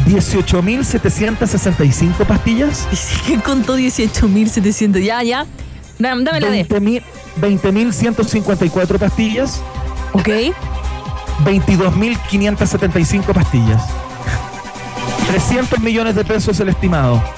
[0.06, 2.88] 18.765 pastillas.
[3.28, 5.04] Que contó 18.700.
[5.04, 5.46] Ya, ya.
[6.00, 6.68] Dame, la D.
[6.68, 7.04] 20.000
[7.40, 9.62] 20.154 pastillas.
[10.14, 10.30] Ok.
[11.46, 13.82] 22.575 pastillas.
[15.30, 17.24] 300 millones de pesos el estimado.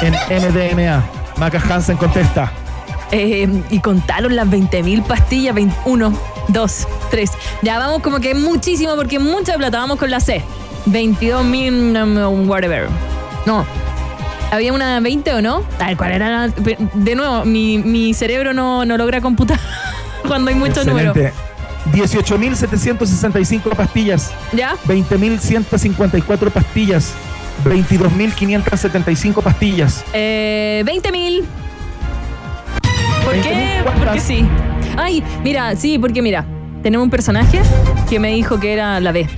[0.00, 1.04] En MDMA.
[1.36, 2.52] Maca Hansen contesta.
[3.12, 5.54] Eh, y contaron las 20.000 pastillas.
[5.54, 6.12] 21,
[6.48, 7.30] 2, 3.
[7.62, 9.78] Ya vamos como que muchísimo porque es mucha plata.
[9.78, 10.42] Vamos con la C.
[10.86, 12.88] 22.000 whatever.
[13.46, 13.64] No.
[14.50, 15.62] ¿Había una 20 o no?
[15.78, 16.48] Ver, ¿cuál era la-
[16.94, 19.58] De nuevo, mi, mi cerebro no, no logra computar
[20.28, 21.16] cuando hay muchos números.
[21.16, 21.52] Excelente.
[21.92, 24.32] 18.765 pastillas.
[24.52, 24.76] ¿Ya?
[24.86, 27.12] 20.154 pastillas.
[27.64, 30.04] 22.575 pastillas.
[30.12, 31.42] Eh, 20.000.
[33.24, 33.50] ¿Por qué?
[33.50, 34.04] 20.000, ¿cuántas?
[34.04, 34.46] Porque sí.
[34.96, 36.44] Ay, mira, sí, porque mira,
[36.82, 37.60] tenemos un personaje
[38.08, 39.28] que me dijo que era la B.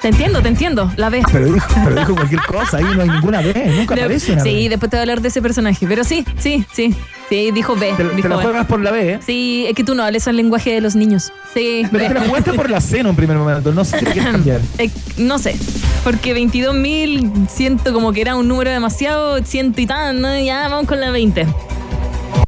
[0.00, 1.22] Te entiendo, te entiendo, la B.
[1.32, 2.76] Pero dijo, pero dijo cualquier cosa.
[2.78, 3.52] Ahí no hay ninguna B.
[3.76, 4.68] Nunca De- aparece una sí, B.
[4.68, 5.86] después te voy a hablar de ese personaje.
[5.88, 6.94] Pero sí, sí, sí.
[7.28, 7.92] Sí, dijo B.
[7.96, 8.42] Te, te dijo la B.
[8.44, 9.18] juegas por la B, ¿eh?
[9.26, 11.30] Sí, es que tú no hables el lenguaje de los niños.
[11.52, 11.82] Sí.
[11.90, 13.72] Pero te la jugaste por la C en un primer momento.
[13.72, 14.60] No sé si quieres cambiar.
[14.78, 15.56] Eh, no sé,
[16.04, 20.38] porque 22.000 siento como que era un número demasiado, ciento y tan, ¿no?
[20.38, 21.44] ya vamos con la 20.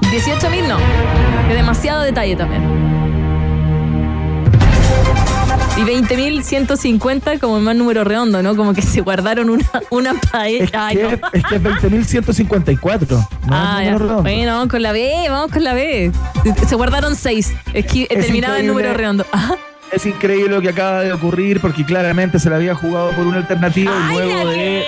[0.01, 0.79] 18.000 no,
[1.49, 2.80] es demasiado detalle también.
[5.81, 8.55] Y 20.150 como el más número redondo, ¿no?
[8.57, 11.09] Como que se guardaron una, una para Es Ay, que, no.
[11.33, 11.63] es que es
[12.23, 13.09] 20.154.
[13.11, 14.19] No Ah.
[14.23, 16.13] Bueno, vamos con la B, vamos con la B.
[16.69, 17.55] Se guardaron 6.
[17.73, 19.25] Es que Es terminaba el número redondo.
[19.33, 19.57] Ajá.
[19.93, 23.39] Es increíble lo que acaba de ocurrir porque claramente se le había jugado por una
[23.39, 24.85] alternativa y luego la de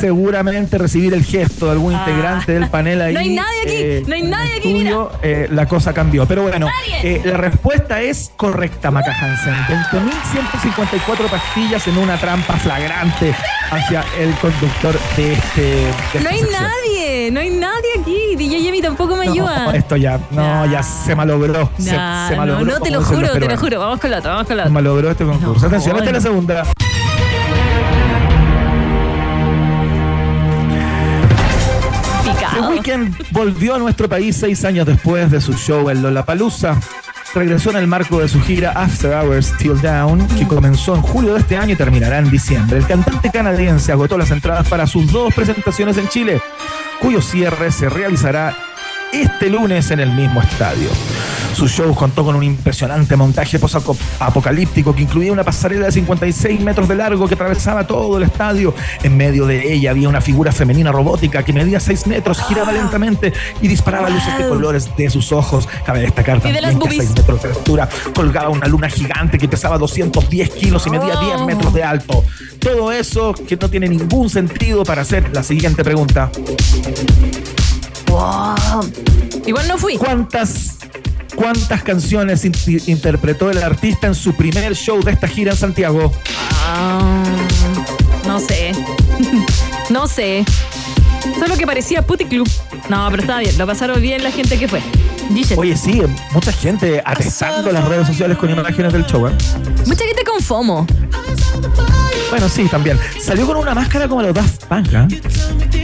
[0.00, 1.98] seguramente recibir el gesto de algún Ah.
[2.06, 3.14] integrante del panel ahí.
[3.14, 3.60] No hay nadie
[4.00, 6.26] aquí, no hay nadie aquí, estudio, eh, la cosa cambió.
[6.26, 6.68] Pero bueno,
[7.02, 9.54] eh, la respuesta es correcta, Maca Hansen.
[9.68, 13.34] 20.154 pastillas en una trampa flagrante
[13.70, 15.62] hacia el conductor de este.
[15.62, 16.62] de No hay sección.
[16.62, 18.36] nadie, no hay nadie aquí.
[18.36, 19.76] DJ Jimmy tampoco me No, ayuda.
[19.76, 20.66] esto ya, no, Nah.
[20.72, 21.70] ya se malogró.
[21.78, 22.64] se, Nah, se malogró.
[22.64, 23.80] no, no, te lo juro, te lo juro.
[23.80, 24.72] Vamos con la otra, vamos con la otra.
[24.72, 25.60] malogró este concurso.
[25.62, 26.64] No, Atención, esta es la segunda.
[32.52, 32.70] The Picado.
[32.70, 36.76] Weeknd volvió a nuestro país seis años después de su show en Lollapalooza.
[37.34, 41.32] Regresó en el marco de su gira After Hours Till Down, que comenzó en julio
[41.32, 42.78] de este año y terminará en diciembre.
[42.78, 46.42] El cantante canadiense agotó las entradas para sus dos presentaciones en Chile,
[47.00, 48.54] cuyo cierre se realizará
[49.12, 50.88] este lunes en el mismo estadio.
[51.54, 56.88] Su show contó con un impresionante montaje post-apocalíptico que incluía una pasarela de 56 metros
[56.88, 58.74] de largo que atravesaba todo el estadio.
[59.02, 63.34] En medio de ella había una figura femenina robótica que medía 6 metros, giraba lentamente
[63.60, 65.68] y disparaba luces de colores de sus ojos.
[65.84, 67.04] Cabe destacar de también que a boobies.
[67.04, 71.32] 6 metros de altura colgaba una luna gigante que pesaba 210 kilos y medía 10
[71.34, 71.46] Oh.
[71.46, 72.24] metros de alto.
[72.58, 76.30] Todo eso que no tiene ningún sentido para hacer la siguiente pregunta.
[78.12, 78.84] Wow.
[79.46, 79.96] Igual no fui.
[79.96, 80.76] ¿Cuántas,
[81.34, 82.52] cuántas canciones in-
[82.86, 86.12] interpretó el artista en su primer show de esta gira en Santiago?
[86.66, 87.22] Ah,
[89.90, 90.44] No sé.
[91.38, 92.48] Solo que parecía Puti Club.
[92.88, 93.56] No, pero estaba bien.
[93.58, 94.82] Lo pasaron bien la gente que fue.
[95.30, 95.54] Dice.
[95.56, 99.26] Oye, sí, mucha gente atestando las redes sociales con imágenes del show.
[99.26, 99.32] ¿eh?
[99.86, 100.86] Mucha gente con FOMO.
[102.32, 102.98] Bueno, sí, también.
[103.20, 105.20] Salió con una máscara como los Daft Punk, ¿eh?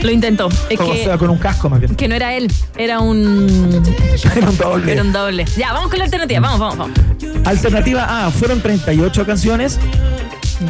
[0.01, 0.49] Lo intentó.
[0.67, 1.95] Es o que, sea, con un casco más bien.
[1.95, 2.51] que no era él.
[2.75, 3.83] Era un.
[4.35, 4.91] Era un doble.
[4.91, 5.45] Era un doble.
[5.55, 6.39] Ya, vamos con la alternativa.
[6.39, 7.47] Vamos, vamos, vamos.
[7.47, 9.77] Alternativa A, fueron 38 canciones.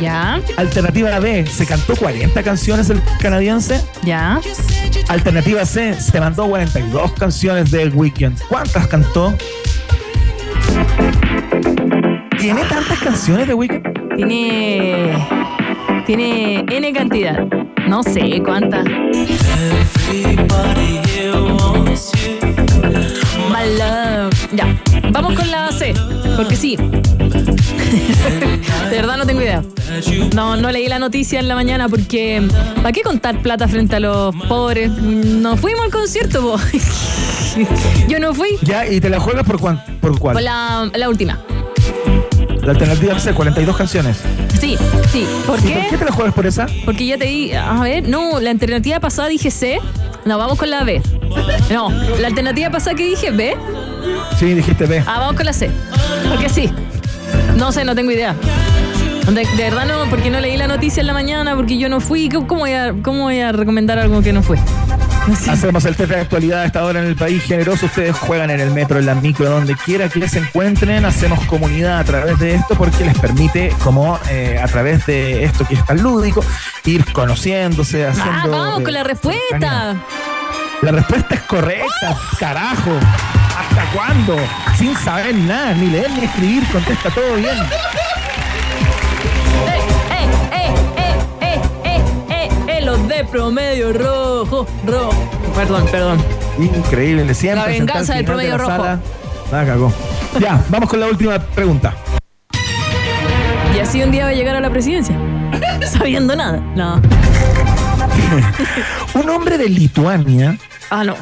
[0.02, 3.82] Ya, Alternativa B, se cantó 40 canciones el canadiense.
[4.04, 4.42] ya.
[5.08, 8.38] Alternativa C, se mandó 42 canciones del Weekend.
[8.50, 9.34] ¿Cuántas cantó?
[12.38, 14.16] ¿Tiene tantas canciones de Weekend?
[14.18, 15.28] Tiene.
[16.10, 17.38] Tiene N cantidad.
[17.88, 18.42] No sé.
[23.52, 24.34] My love.
[24.52, 24.76] Ya.
[25.12, 25.94] Vamos con la C.
[26.36, 26.76] Porque sí.
[28.90, 29.62] De verdad no tengo idea.
[30.34, 32.42] No, no leí la noticia en la mañana porque.
[32.78, 34.90] ¿Para qué contar plata frente a los pobres?
[34.92, 36.58] No fuimos al concierto, po.
[38.08, 38.58] Yo no fui.
[38.64, 40.34] Ya, y te la juegas por, cuán- por cuál?
[40.34, 41.38] Por la, la última.
[42.64, 44.18] La alternativa C, 42 canciones.
[44.60, 44.78] Sí,
[45.12, 45.26] sí.
[45.46, 45.98] ¿Por ¿Y por qué qué?
[45.98, 46.68] te la juegas por esa?
[46.86, 47.54] Porque ya te di.
[47.54, 49.80] A ver, no, la alternativa pasada dije C.
[50.26, 51.02] No, vamos con la B.
[51.72, 53.56] No, la alternativa pasada que dije B.
[54.38, 55.04] Sí, dijiste B.
[55.06, 55.70] Ah, vamos con la C.
[56.30, 56.70] Porque sí.
[57.56, 58.36] No sé, no tengo idea.
[59.28, 62.00] De, de verdad no, porque no leí la noticia en la mañana, porque yo no
[62.00, 62.30] fui.
[62.30, 64.58] ¿Cómo cómo voy a, cómo voy a recomendar algo que no fue?
[65.32, 67.86] Hacemos el test de actualidad a esta hora en el país generoso.
[67.86, 71.06] Ustedes juegan en el metro, en la micro, donde quiera que se encuentren.
[71.06, 75.66] Hacemos comunidad a través de esto porque les permite, como eh, a través de esto
[75.66, 76.44] que es tan lúdico,
[76.86, 78.32] ir conociéndose, haciendo.
[78.32, 79.96] Ah, vamos eh, con la respuesta.
[80.82, 82.92] La respuesta es correcta, carajo.
[83.58, 84.38] ¿Hasta cuándo?
[84.78, 87.58] Sin saber nada, ni leer ni escribir, contesta todo bien.
[92.90, 95.30] Los de promedio rojo, rojo.
[95.56, 96.18] Perdón, perdón.
[96.58, 97.62] Increíble, siempre.
[97.62, 98.84] La venganza del promedio rojo.
[99.52, 99.94] Cagó.
[100.40, 101.94] Ya, vamos con la última pregunta.
[103.76, 105.16] Y así un día va a llegar a la presidencia.
[105.88, 106.58] Sabiendo nada.
[106.76, 107.00] No.
[109.14, 110.58] Un hombre de Lituania
[110.90, 111.16] Ah, no.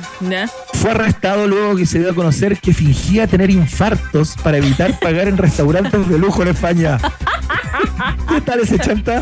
[0.75, 5.27] Fue arrestado luego que se dio a conocer que fingía tener infartos para evitar pagar
[5.27, 6.97] en restaurantes de lujo en España.
[8.29, 9.19] ¿Qué tal ese chanta?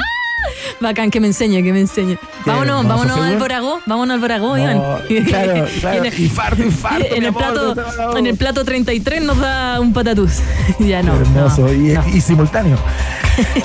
[0.80, 2.18] Bacán, que me enseñe, que me enseñe.
[2.46, 4.82] Vámonos, vámonos al Boragó, vámonos al Boragó, No, Iván.
[5.26, 5.98] claro, claro.
[6.00, 9.80] En el- Infarto, infarto, En el, amor, plato, no en el plato 33 nos da
[9.80, 10.40] un patatús.
[10.80, 11.16] ya no.
[11.16, 12.78] Hermoso no, y, simultáneo.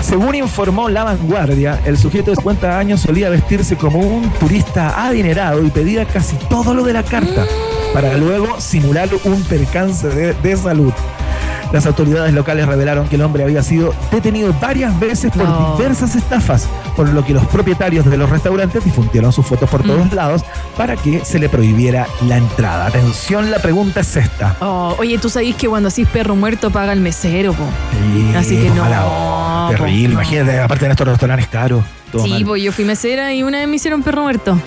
[0.01, 5.65] Según informó La Vanguardia, el sujeto de 50 años solía vestirse como un turista adinerado
[5.65, 7.47] y pedía casi todo lo de la carta
[7.95, 10.93] para luego simular un percance de, de salud.
[11.73, 15.77] Las autoridades locales revelaron que el hombre había sido detenido varias veces por No.
[15.77, 20.13] diversas estafas, por lo que los propietarios de los restaurantes difundieron sus fotos por todos
[20.13, 20.43] lados
[20.77, 22.87] para que se le prohibiera la entrada.
[22.87, 24.57] Atención, la pregunta es esta.
[24.61, 27.65] Oh, oye, tú sabés que cuando así perro muerto paga el mesero, po.
[27.93, 30.09] Sí, Así que no, mala terrible.
[30.09, 30.15] no.
[30.15, 31.85] Imagínate, aparte de estos restaurantes caros.
[32.23, 32.45] Sí, mal.
[32.45, 34.59] pues yo fui mesera y una vez me hicieron perro muerto.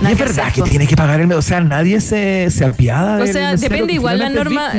[0.00, 1.32] Y es que verdad que tiene que pagar el.
[1.32, 3.16] O sea, nadie se, se apiada.
[3.16, 4.72] O del sea, mesero depende igual la norma,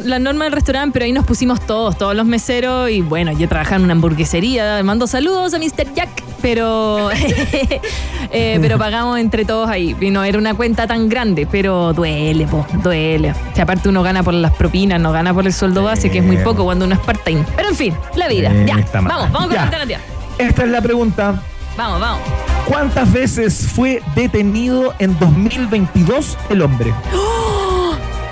[0.00, 3.48] la norma del restaurante, pero ahí nos pusimos todos, todos los meseros y bueno, yo
[3.48, 5.92] trabajaba en una hamburguesería, mando saludos a Mr.
[5.94, 6.08] Jack,
[6.40, 7.10] pero
[8.32, 9.94] eh, pero pagamos entre todos ahí.
[10.00, 13.34] Y no era una cuenta tan grande, pero duele, po, duele.
[13.54, 16.24] Si aparte uno gana por las propinas, no gana por el sueldo base, que es
[16.24, 17.44] muy poco cuando uno es part-time.
[17.56, 18.50] Pero en fin, la vida.
[18.50, 19.56] Eh, ya, vamos, vamos con Ya.
[19.56, 20.00] la alternativa.
[20.38, 21.42] Esta es la pregunta.
[21.76, 22.20] Vamos, vamos.
[22.66, 26.92] ¿Cuántas veces fue detenido en 2022 el hombre?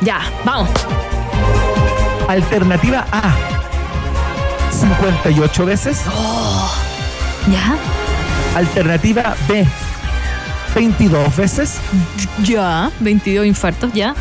[0.03, 0.71] Ya, vamos.
[2.27, 3.35] Alternativa A.
[4.71, 6.03] 58 veces.
[7.51, 7.75] Ya,
[8.55, 9.67] Alternativa B.
[10.75, 11.79] 22 veces.
[12.45, 12.91] ya.
[13.01, 14.15] 22 infartos, ya.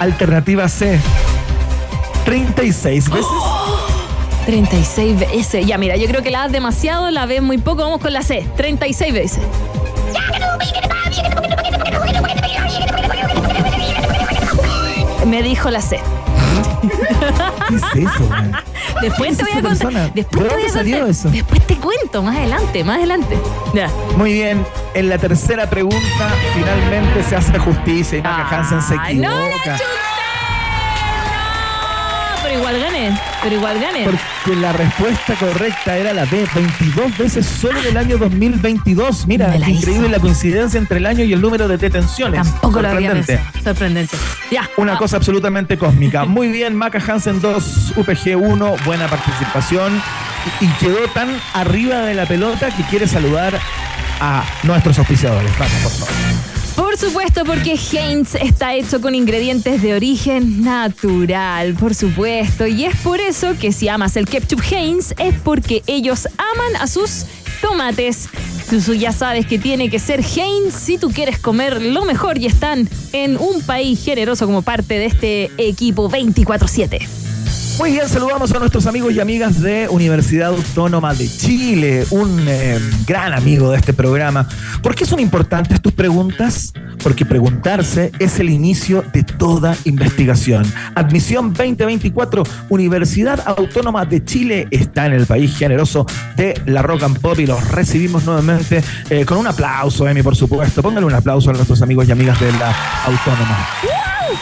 [0.00, 1.00] Alternativa C.
[2.24, 3.26] 36 veces.
[4.46, 5.66] 36 veces.
[5.66, 7.82] Ya, mira, yo creo que la A demasiado, la B muy poco.
[7.82, 8.46] Vamos con la C.
[8.56, 9.40] 36 veces.
[15.26, 16.00] Me dijo la C.
[17.68, 18.52] ¿Qué es eso, man?
[19.00, 20.12] Después te ¿Qué voy a contar.
[20.14, 21.10] Después ¿De te voy a dónde salió contar.
[21.10, 21.30] eso?
[21.30, 23.38] Después te cuento, más adelante, más adelante.
[23.72, 23.88] Ya.
[24.16, 25.98] Muy bien, en la tercera pregunta
[26.54, 29.28] finalmente se hace justicia y Maca Hansen se equivoca.
[29.28, 29.38] No,
[32.52, 33.20] pero igual gané.
[33.42, 34.04] Pero igual gané.
[34.04, 39.26] porque la respuesta correcta era la B, 22 veces solo del año 2022.
[39.26, 40.16] Mira, la increíble hizo.
[40.16, 42.42] la coincidencia entre el año y el número de detenciones.
[42.42, 43.62] Tampoco lo había Sorprendente.
[43.64, 44.16] Sorprendente.
[44.50, 44.68] Ya.
[44.76, 44.98] Una vamos.
[44.98, 46.24] cosa absolutamente cósmica.
[46.24, 50.00] Muy bien, Maca Hansen 2, UPG 1, buena participación.
[50.60, 53.58] Y, quedó tan arriba de la pelota que quiere saludar
[54.20, 55.50] a nuestros auspiciadores.
[55.58, 56.51] Vamos, por favor.
[56.76, 62.66] Por supuesto, porque Heinz está hecho con ingredientes de origen natural, por supuesto.
[62.66, 66.86] Y es por eso que si amas el ketchup Heinz, es porque ellos aman a
[66.86, 67.26] sus
[67.60, 68.28] tomates.
[68.70, 72.46] Tú ya sabes que tiene que ser Heinz si tú quieres comer lo mejor y
[72.46, 77.21] están en un país generoso como parte de este equipo 24-7.
[77.78, 82.78] Muy bien, saludamos a nuestros amigos y amigas de Universidad Autónoma de Chile, un eh,
[83.06, 84.46] gran amigo de este programa.
[84.82, 86.72] ¿Por qué son importantes tus preguntas?
[87.02, 90.70] Porque preguntarse es el inicio de toda investigación.
[90.94, 96.06] Admisión 2024, Universidad Autónoma de Chile está en el país generoso
[96.36, 100.36] de la Rock and Pop y los recibimos nuevamente eh, con un aplauso, Emi, por
[100.36, 100.82] supuesto.
[100.82, 102.74] Póngale un aplauso a nuestros amigos y amigas de la
[103.06, 103.91] Autónoma.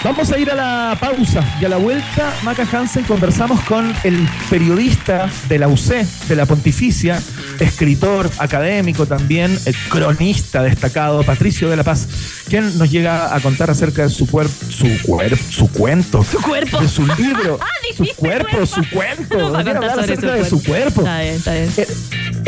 [0.03, 4.26] Vamos a ir a la pausa y a la vuelta, Maca Hansen, conversamos con el
[4.49, 7.20] periodista de la UC, de la Pontificia,
[7.61, 12.08] escritor, académico también, eh, cronista destacado, Patricio de la Paz,
[12.48, 16.80] quien nos llega a contar acerca de su cuerpo, su cuerpo, su cuento, Su cuerpo.
[16.80, 18.66] de su libro, Ah, su cuerpo, cuerpo.
[18.66, 21.00] su cuento, No, va a hablar acerca de su cuerpo.
[21.02, 21.70] Está bien, está bien.
[21.76, 21.86] El,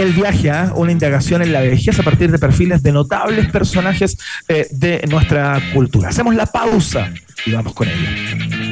[0.07, 4.17] el viaje a una indagación en la vejez a partir de perfiles de notables personajes
[4.49, 6.09] eh, de nuestra cultura.
[6.09, 7.13] Hacemos la pausa
[7.45, 8.72] y vamos con ello.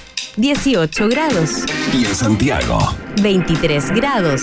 [0.37, 2.79] 18 grados, y en Santiago.
[3.21, 4.41] 23 grados.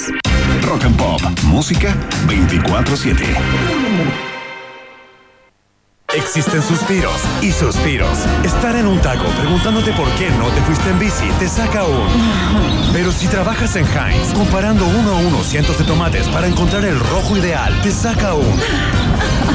[0.62, 1.94] Rock and Pop, música
[2.26, 3.24] 24/7.
[6.14, 8.18] Existen suspiros y suspiros.
[8.44, 12.92] Estar en un taco preguntándote por qué no te fuiste en bici te saca un.
[12.92, 16.98] Pero si trabajas en Heinz, comparando uno a uno cientos de tomates para encontrar el
[16.98, 18.58] rojo ideal, te saca un.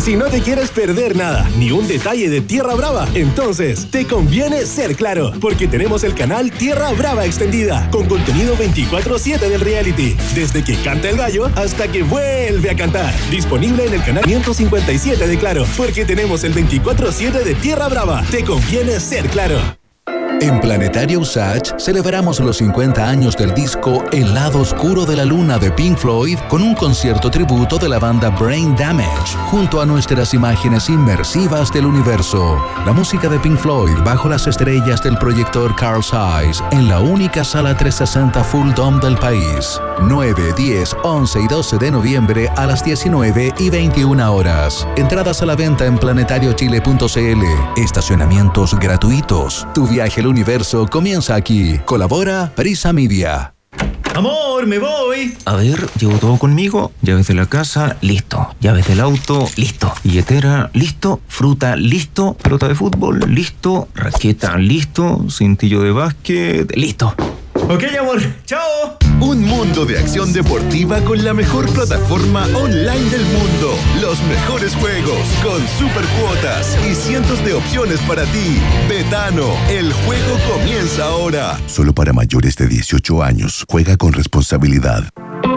[0.00, 4.64] Si no te quieres perder nada, ni un detalle de Tierra Brava, entonces te conviene
[4.64, 10.64] ser claro, porque tenemos el canal Tierra Brava Extendida, con contenido 24-7 del reality, desde
[10.64, 13.12] que canta el gallo hasta que vuelve a cantar.
[13.30, 18.24] Disponible en el canal 157 de Claro, porque tenemos el 24-7 de Tierra Brava.
[18.30, 19.79] Te conviene ser claro.
[20.42, 25.58] En Planetario Usage celebramos los 50 años del disco El lado oscuro de la luna
[25.58, 30.32] de Pink Floyd con un concierto tributo de la banda Brain Damage junto a nuestras
[30.32, 32.58] imágenes inmersivas del universo.
[32.86, 37.44] La música de Pink Floyd bajo las estrellas del proyector Carl Zeiss en la única
[37.44, 39.78] sala 360 Full Dome del país.
[40.02, 44.88] 9, 10, 11 y 12 de noviembre a las 19 y 21 horas.
[44.96, 47.44] Entradas a la venta en planetariochile.cl.
[47.76, 49.68] Estacionamientos gratuitos.
[49.74, 51.78] Tu viaje al universo comienza aquí.
[51.84, 53.52] Colabora Prisa Media.
[54.14, 55.36] Amor, me voy.
[55.44, 56.90] A ver, llevo todo conmigo.
[57.02, 58.54] Llaves de la casa, listo.
[58.60, 59.92] Llaves del auto, listo.
[60.02, 61.20] Billetera, listo.
[61.28, 62.34] Fruta, listo.
[62.42, 63.88] Pelota de fútbol, listo.
[63.94, 65.26] Raqueta, listo.
[65.28, 67.14] Cintillo de básquet, listo.
[67.70, 68.18] Ok, amor.
[68.46, 68.98] Chao.
[69.20, 73.76] Un mundo de acción deportiva con la mejor plataforma online del mundo.
[74.00, 78.58] Los mejores juegos con super cuotas y cientos de opciones para ti.
[78.88, 81.60] Betano, el juego comienza ahora.
[81.68, 83.64] Solo para mayores de 18 años.
[83.68, 85.04] Juega con responsabilidad.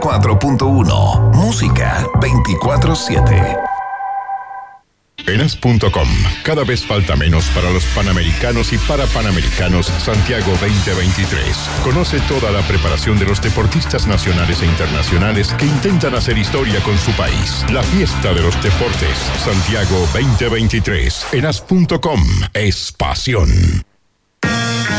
[0.00, 3.56] 94.1 Música 24/7
[5.26, 6.08] Enas.com.
[6.42, 11.56] Cada vez falta menos para los panamericanos y para panamericanos Santiago 2023.
[11.84, 16.98] Conoce toda la preparación de los deportistas nacionales e internacionales que intentan hacer historia con
[16.98, 17.64] su país.
[17.70, 21.26] La fiesta de los deportes Santiago 2023.
[21.32, 22.20] Enas.com
[22.52, 23.91] es pasión.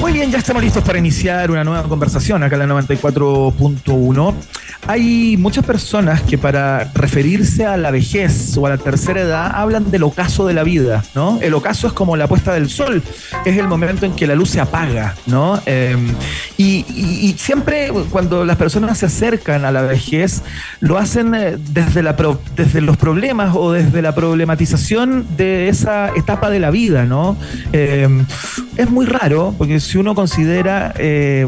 [0.00, 4.34] Muy bien, ya estamos listos para iniciar una nueva conversación acá en la 94.1.
[4.88, 9.92] Hay muchas personas que para referirse a la vejez o a la tercera edad hablan
[9.92, 11.38] del ocaso de la vida, ¿no?
[11.40, 13.00] El ocaso es como la puesta del sol,
[13.44, 15.60] es el momento en que la luz se apaga, ¿no?
[15.66, 15.96] Eh,
[16.56, 20.42] y, y- y siempre cuando las personas se acercan a la vejez,
[20.80, 26.10] lo hacen eh, desde, la pro- desde los problemas o desde la problematización de esa
[26.16, 27.36] etapa de la vida, ¿no?
[27.72, 28.08] Eh,
[28.76, 31.46] es muy raro, porque si uno considera eh,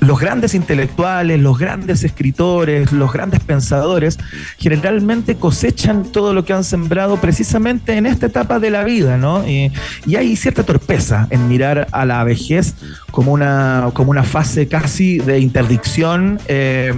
[0.00, 4.18] los grandes intelectuales, los grandes escritores, los grandes pensadores,
[4.58, 9.46] generalmente cosechan todo lo que han sembrado precisamente en esta etapa de la vida, ¿no?
[9.46, 9.72] Y,
[10.16, 12.74] hay cierta torpeza en mirar a la vejez
[13.10, 16.94] como una, como una fase casi de interdicción eh,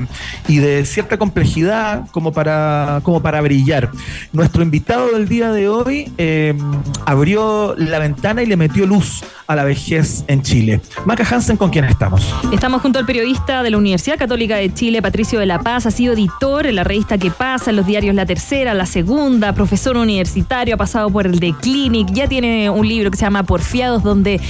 [0.46, 3.90] y de cierta complejidad como para, como para brillar.
[4.32, 6.54] Nuestro invitado del día de hoy eh,
[7.06, 10.57] abrió la ventana y le metió luz a la vejez en Chile.
[11.04, 12.34] Maca Hansen, ¿con quién estamos?
[12.52, 15.86] Estamos junto al periodista de la Universidad Católica de Chile, Patricio de la Paz.
[15.86, 19.52] Ha sido editor en la revista Que Pasa, en los diarios La Tercera, La Segunda,
[19.52, 23.42] profesor universitario, ha pasado por el de Clinic, ya tiene un libro que se llama
[23.44, 24.40] Porfiados, donde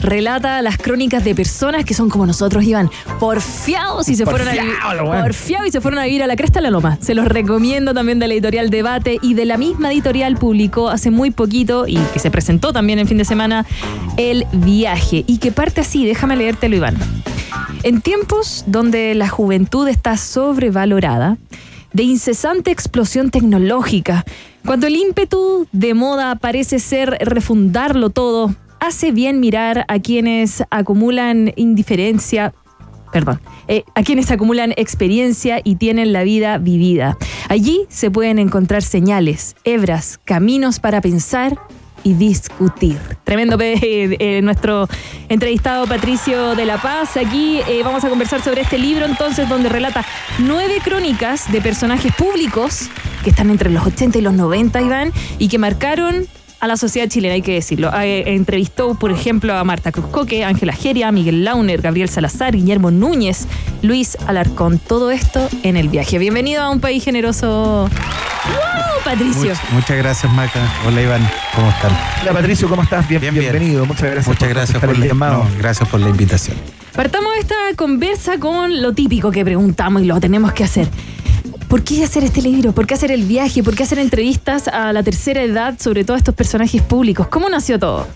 [0.00, 4.52] relata las crónicas de personas que son como nosotros, Iván, porfiados y se fueron a
[4.52, 4.74] vivir.
[5.04, 5.22] Bueno.
[5.22, 6.98] Porfiados y se fueron a vivir a la Cresta de la Loma.
[7.00, 11.10] Se los recomiendo también de la editorial Debate y de la misma editorial publicó hace
[11.10, 13.66] muy poquito y que se presentó también en fin de semana
[14.16, 15.24] El Viaje.
[15.26, 16.96] Y que parte así, déjame leértelo, Iván.
[17.82, 21.36] En tiempos donde la juventud está sobrevalorada,
[21.92, 24.24] de incesante explosión tecnológica,
[24.64, 31.52] cuando el ímpetu de moda parece ser refundarlo todo, hace bien mirar a quienes acumulan
[31.56, 32.54] indiferencia,
[33.12, 37.18] perdón, eh, a quienes acumulan experiencia y tienen la vida vivida.
[37.48, 41.58] Allí se pueden encontrar señales, hebras, caminos para pensar
[42.14, 42.98] discutir.
[43.24, 44.88] Tremendo eh, eh, nuestro
[45.28, 47.16] entrevistado Patricio de la Paz.
[47.16, 50.04] Aquí eh, vamos a conversar sobre este libro entonces donde relata
[50.38, 52.88] nueve crónicas de personajes públicos
[53.24, 56.26] que están entre los 80 y los 90, Iván, y que marcaron
[56.60, 57.90] a la sociedad chilena, hay que decirlo.
[58.00, 63.46] Eh, entrevistó, por ejemplo, a Marta Cruzcoque, Ángela Geria, Miguel Launer, Gabriel Salazar, Guillermo Núñez,
[63.82, 64.78] Luis Alarcón.
[64.78, 66.18] Todo esto en el viaje.
[66.18, 67.88] Bienvenido a un país generoso.
[67.88, 69.52] ¡Wow, Patricio!
[69.52, 70.60] Much- muchas gracias, Maca.
[70.86, 71.30] Hola, Iván.
[71.54, 71.92] ¿Cómo están?
[72.22, 73.06] Hola Patricio, ¿cómo estás?
[73.08, 73.50] Bien, Bien, bien.
[73.52, 73.86] bienvenido.
[73.86, 75.44] Muchas gracias Muchas por gracias por, el la, llamado.
[75.44, 76.56] no, gracias por la invitación.
[76.94, 80.88] Partamos esta conversa con lo típico que preguntamos y lo tenemos que hacer.
[81.68, 82.72] ¿Por qué hacer este libro?
[82.72, 83.62] ¿Por qué hacer el viaje?
[83.62, 87.28] ¿Por qué hacer entrevistas a la tercera edad sobre todos estos personajes públicos?
[87.28, 88.06] ¿Cómo nació todo?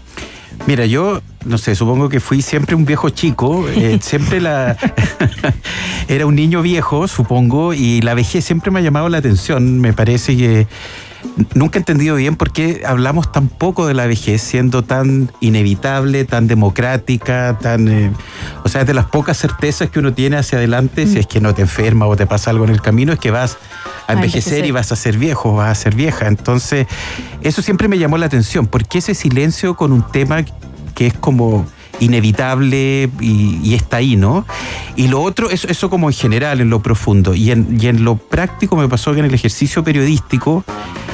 [0.66, 4.76] Mira, yo, no sé, supongo que fui siempre un viejo chico, eh, siempre la...
[6.08, 9.80] era un niño viejo, supongo, y la vejez siempre me ha llamado la atención.
[9.80, 10.66] Me parece que
[11.54, 16.24] nunca he entendido bien por qué hablamos tan poco de la vejez, siendo tan inevitable,
[16.24, 17.88] tan democrática, tan...
[17.88, 18.12] eh,
[18.64, 21.40] o sea, es de las pocas certezas que uno tiene hacia adelante, si es que
[21.40, 23.58] no te enferma o te pasa algo en el camino, es que vas
[24.06, 24.64] a A envejecer envejecer.
[24.66, 26.26] y vas a ser viejo, vas a ser vieja.
[26.28, 26.86] Entonces,
[27.42, 28.66] eso siempre me llamó la atención.
[28.66, 30.44] ¿Por qué ese silencio con un tema
[30.94, 31.66] que es como
[32.02, 34.44] inevitable y, está ahí, ¿no?
[34.96, 37.34] Y lo otro, eso, eso como en general, en lo profundo.
[37.34, 40.64] Y en, lo práctico me pasó que en el ejercicio periodístico,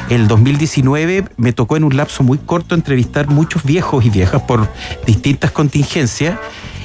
[0.09, 4.69] el 2019 me tocó en un lapso muy corto entrevistar muchos viejos y viejas por
[5.07, 6.39] distintas contingencias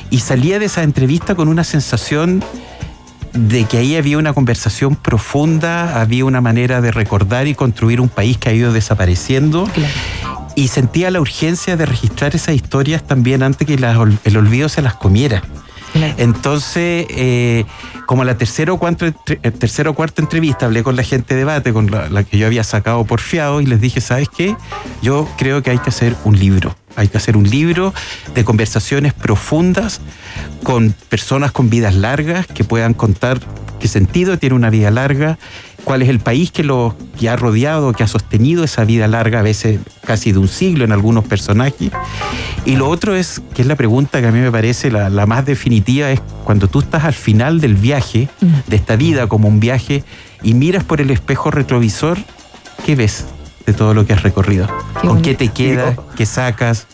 [0.09, 2.43] y salía de esa entrevista con una sensación
[3.33, 8.09] de que ahí había una conversación profunda, había una manera de recordar y construir un
[8.09, 9.67] país que ha ido desapareciendo.
[10.55, 14.81] Y sentía la urgencia de registrar esas historias también antes que las el olvido se
[14.81, 15.41] las comiera.
[16.17, 17.65] Entonces, eh,
[18.05, 21.41] como la tercera o, cuarta, eh, tercera o cuarta entrevista, hablé con la gente de
[21.41, 24.55] debate, con la, la que yo había sacado por fiado, y les dije, ¿sabes qué?
[25.01, 26.75] Yo creo que hay que hacer un libro.
[26.95, 27.93] Hay que hacer un libro
[28.35, 30.01] de conversaciones profundas
[30.63, 33.39] con personas con vidas largas que puedan contar
[33.79, 35.37] qué sentido tiene una vida larga,
[35.83, 39.39] cuál es el país que lo que ha rodeado, que ha sostenido esa vida larga,
[39.39, 41.91] a veces casi de un siglo en algunos personajes.
[42.65, 45.25] Y lo otro es, que es la pregunta que a mí me parece la, la
[45.25, 48.29] más definitiva, es cuando tú estás al final del viaje,
[48.67, 50.03] de esta vida como un viaje,
[50.41, 52.17] y miras por el espejo retrovisor,
[52.85, 53.25] ¿qué ves
[53.65, 54.67] de todo lo que has recorrido?
[55.01, 55.97] ¿Con qué te quedas?
[56.15, 56.87] ¿Qué sacas?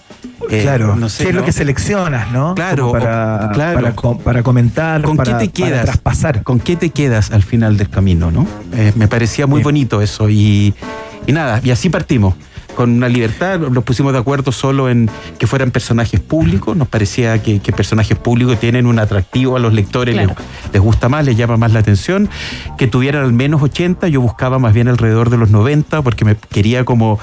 [0.49, 2.55] Eh, claro, no sé, ¿qué es lo que seleccionas, no?
[2.55, 3.79] Claro, para, o- claro.
[3.81, 5.85] para, co- para comentar, ¿Con para, qué te para quedas?
[5.85, 6.43] traspasar.
[6.43, 8.47] ¿Con qué te quedas al final del camino, no?
[8.73, 10.73] Eh, me parecía muy bonito eso y,
[11.27, 12.35] y nada, y así partimos.
[12.75, 17.43] con una libertad, nos pusimos de acuerdo solo en que fueran personajes públicos, nos parecía
[17.43, 20.35] que, que personajes públicos tienen un atractivo a los lectores, Claro.
[20.63, 22.29] les, les gusta más, les llama más la atención,
[22.77, 26.37] que tuvieran al menos 80, yo buscaba más bien alrededor de los 90 porque me
[26.37, 27.19] quería como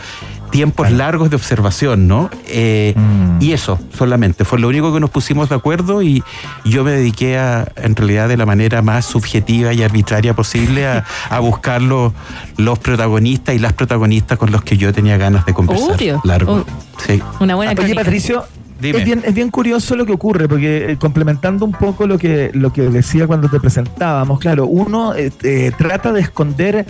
[0.51, 2.31] tiempos largos de observación, ¿no?
[2.49, 2.95] Eh,
[3.41, 6.23] Y eso solamente, fue lo único que nos pusimos de acuerdo y
[6.65, 11.05] yo me dediqué a, en realidad de la manera más subjetiva y arbitraria posible a,
[11.31, 12.13] a buscar los,
[12.57, 15.97] los protagonistas y las protagonistas con los que yo tenía ganas de conversar.
[15.97, 16.21] Obvio.
[16.25, 16.65] Largo.
[17.07, 17.23] Sí.
[17.41, 17.95] Una buena Oye.
[17.95, 18.45] Patricio,
[18.81, 18.99] Dime.
[18.99, 22.51] es bien, es bien curioso lo que ocurre, porque eh, complementando un poco lo que,
[22.53, 26.85] lo que decía cuando te presentábamos, claro, uno eh, eh, trata de esconder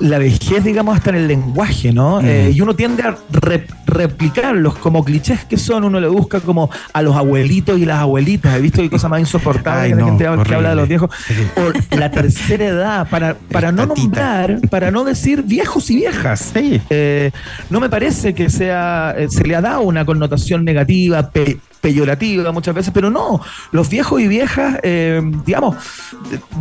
[0.00, 2.20] la vejez, digamos, hasta en el lenguaje, ¿no?
[2.20, 2.50] Mm.
[2.52, 7.02] Y uno tiende a re- replicarlos como clichés que son, uno le busca como a
[7.02, 10.06] los abuelitos y las abuelitas, he visto que cosa más insoportable Ay, que la no,
[10.08, 11.10] gente habla- que habla de los viejos,
[11.56, 16.52] o la tercera edad, para, para no nombrar, para no decir viejos y viejas.
[16.54, 17.30] Eh,
[17.68, 22.52] no me parece que sea, eh, se le ha dado una connotación negativa, pe- peyorativa
[22.52, 23.40] muchas veces, pero no,
[23.72, 25.76] los viejos y viejas, eh, digamos,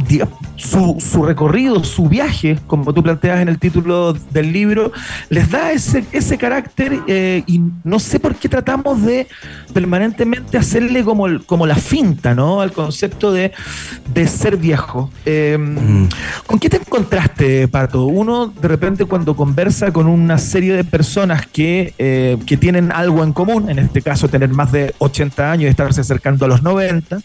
[0.08, 4.92] diga- su, su recorrido, su viaje, como tú planteas en el título del libro,
[5.30, 9.28] les da ese, ese carácter eh, y no sé por qué tratamos de
[9.74, 12.62] permanentemente hacerle como, el- como la finta, ¿no?
[12.62, 13.52] Al concepto de,
[14.14, 15.10] de ser viejo.
[15.26, 15.58] Eh,
[16.46, 18.06] ¿Con qué te encontraste, Pato?
[18.06, 23.24] Uno, de repente, cuando conversa con una serie de personas que, eh, que tienen algo
[23.24, 26.64] en común, en este caso tener más de 80 años y estarse acercando a los
[26.64, 27.20] 90,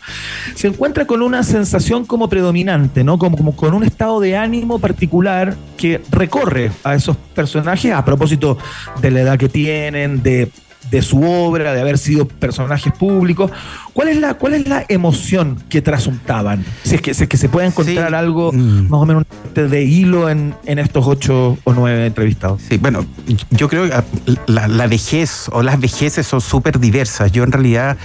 [0.55, 3.18] se encuentra con una sensación como predominante, ¿no?
[3.18, 8.59] Como, como con un estado de ánimo particular que recorre a esos personajes a propósito
[9.01, 10.51] de la edad que tienen, de
[10.91, 13.51] de su obra, de haber sido personajes públicos.
[13.93, 16.64] ¿Cuál es la, cuál es la emoción que trasuntaban?
[16.85, 18.89] Si es que, si es que se puede encontrar algo Mm.
[18.89, 19.24] más o menos
[19.55, 22.62] de hilo en, en estos ocho o nueve entrevistados.
[22.68, 23.05] Sí, bueno,
[23.51, 23.93] yo creo que
[24.47, 27.30] la, la vejez o las vejeces son súper diversas.
[27.32, 27.97] Yo en realidad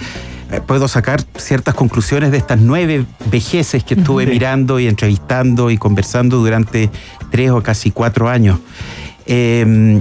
[0.52, 4.32] eh, puedo sacar ciertas conclusiones de estas nueve vejeces que estuve Ujú.
[4.32, 6.90] mirando y entrevistando y conversando durante
[7.30, 8.58] tres o casi cuatro años.
[9.26, 10.00] Eh,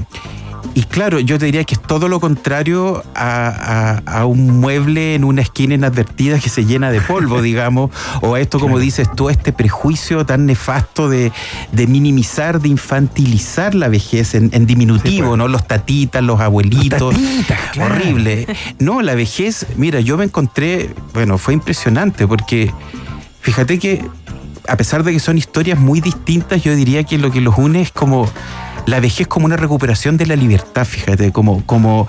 [0.73, 5.15] y claro, yo te diría que es todo lo contrario a, a- a un mueble
[5.15, 7.91] en una esquina inadvertida que se llena de polvo, digamos,
[8.21, 11.31] o a esto, como dices tú, este prejuicio tan nefasto de,
[11.71, 15.47] de minimizar, de infantilizar la vejez en, en diminutivo, ¿no?
[15.47, 17.15] Los tatitas, los abuelitos.
[17.73, 17.95] claro.
[17.95, 18.47] Horrible.
[18.79, 22.71] No, la vejez, mira, yo me encontré, bueno, fue impresionante porque
[23.41, 24.03] fíjate que
[24.67, 27.81] a pesar de que son historias muy distintas, yo diría que lo que los une
[27.81, 28.29] es como
[28.89, 32.07] la vejez como una recuperación de la libertad, fíjate, como, como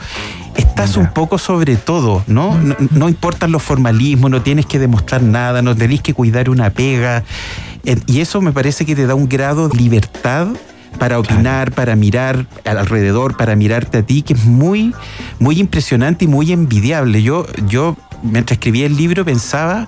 [0.57, 2.59] estás un poco sobre todo, ¿no?
[2.59, 6.71] No, no importan los formalismos, no tienes que demostrar nada, no tenés que cuidar una
[6.71, 7.23] pega.
[7.85, 10.49] Eh, Y eso me parece que te da un grado de libertad
[10.99, 14.95] para opinar, para mirar al alrededor, para mirarte a ti, que es muy,
[15.39, 17.23] muy impresionante y muy envidiable.
[17.23, 19.87] Yo, yo mientras escribía el libro, pensaba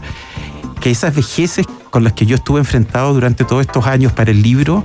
[0.80, 4.43] que esas vejeces con las que yo estuve enfrentado durante todos estos años para el
[4.43, 4.84] libro,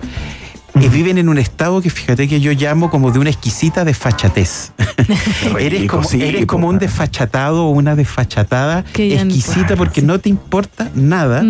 [0.81, 4.71] eh, viven en un estado que fíjate que yo llamo como de una exquisita desfachatez.
[5.59, 10.29] eres como, sí, eres como un desfachatado o una desfachatada Que exquisita porque no te
[10.29, 11.43] importa nada.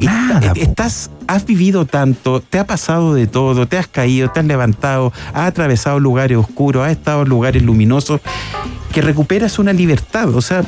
[0.00, 4.30] Y Nada, ta- estás, has vivido tanto, te ha pasado de todo, te has caído,
[4.30, 8.20] te has levantado, has atravesado lugares oscuros, has estado en lugares luminosos,
[8.92, 10.34] que recuperas una libertad.
[10.34, 10.64] O sea,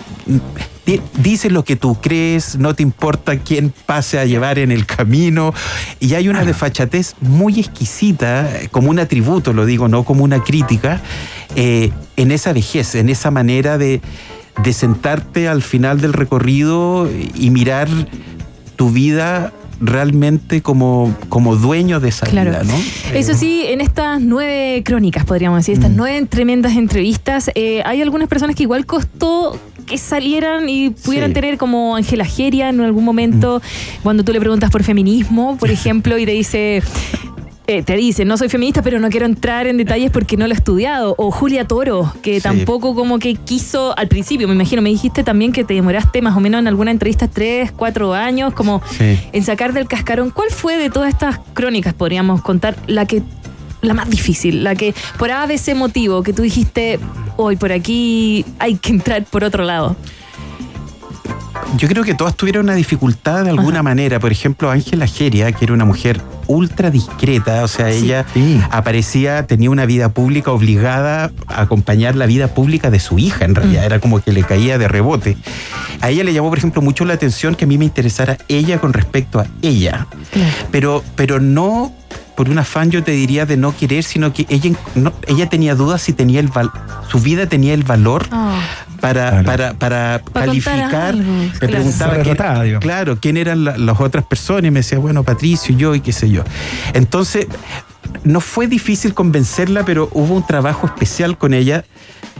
[1.18, 5.52] dices lo que tú crees, no te importa quién pase a llevar en el camino.
[6.00, 10.42] Y hay una desfachatez muy exquisita, eh, como un atributo, lo digo, no como una
[10.42, 11.00] crítica,
[11.56, 14.00] eh, en esa vejez, en esa manera de,
[14.62, 17.88] de sentarte al final del recorrido y mirar
[18.76, 22.50] tu vida realmente como, como dueño de esa Claro.
[22.50, 22.74] vida, ¿no?
[23.14, 25.82] Eso sí, en estas nueve crónicas, podríamos decir, Mm.
[25.82, 31.30] estas nueve tremendas entrevistas, eh, hay algunas personas que igual costó que salieran y pudieran
[31.30, 31.34] Sí.
[31.34, 34.02] tener como Ángela Geria en algún momento, Mm.
[34.02, 36.82] cuando tú le preguntas por feminismo, por ejemplo, y te dice...
[37.68, 40.52] eh, te dice, no soy feminista, pero no quiero entrar en detalles porque no lo
[40.54, 41.14] he estudiado.
[41.18, 42.42] O Julia Toro, que Sí.
[42.42, 46.36] tampoco como que quiso al principio, me imagino, me dijiste también que te demoraste más
[46.36, 49.18] o menos en alguna entrevista tres, cuatro años, como Sí.
[49.32, 50.30] en sacar del cascarón.
[50.30, 53.22] ¿Cuál fue de todas estas crónicas, podríamos contar, la que
[53.82, 56.98] la más difícil, la que por ABC motivo que tú dijiste,
[57.36, 59.96] hoy por aquí hay que entrar por otro lado?
[61.76, 64.20] Yo creo que todas tuvieron una dificultad de alguna manera.
[64.20, 68.24] Por ejemplo, Ángela Geria, que era una mujer ultra discreta, o sea, ella
[68.70, 73.54] aparecía, tenía una vida pública obligada a acompañar la vida pública de su hija, en
[73.54, 75.36] realidad, era como que le caía de rebote.
[76.00, 78.78] A ella le llamó, por ejemplo, mucho la atención que a mí me interesara ella
[78.78, 80.06] con respecto a ella,
[80.70, 81.92] pero, pero no
[82.36, 85.74] por un afán, yo te diría, de no querer, sino que ella, no- ella tenía
[85.74, 86.70] dudas si tenía el val-
[87.08, 88.60] su vida tenía el valor Ah.
[89.00, 91.14] para, para, para calificar.
[91.14, 91.72] algo, Me claro.
[91.72, 95.94] preguntaba quién- claro, quién eran la- las otras personas y me decía, bueno, Patricio, yo
[95.94, 96.42] y qué sé yo.
[96.92, 97.46] Entonces,
[98.24, 101.84] no fue difícil convencerla, pero hubo un trabajo especial con ella,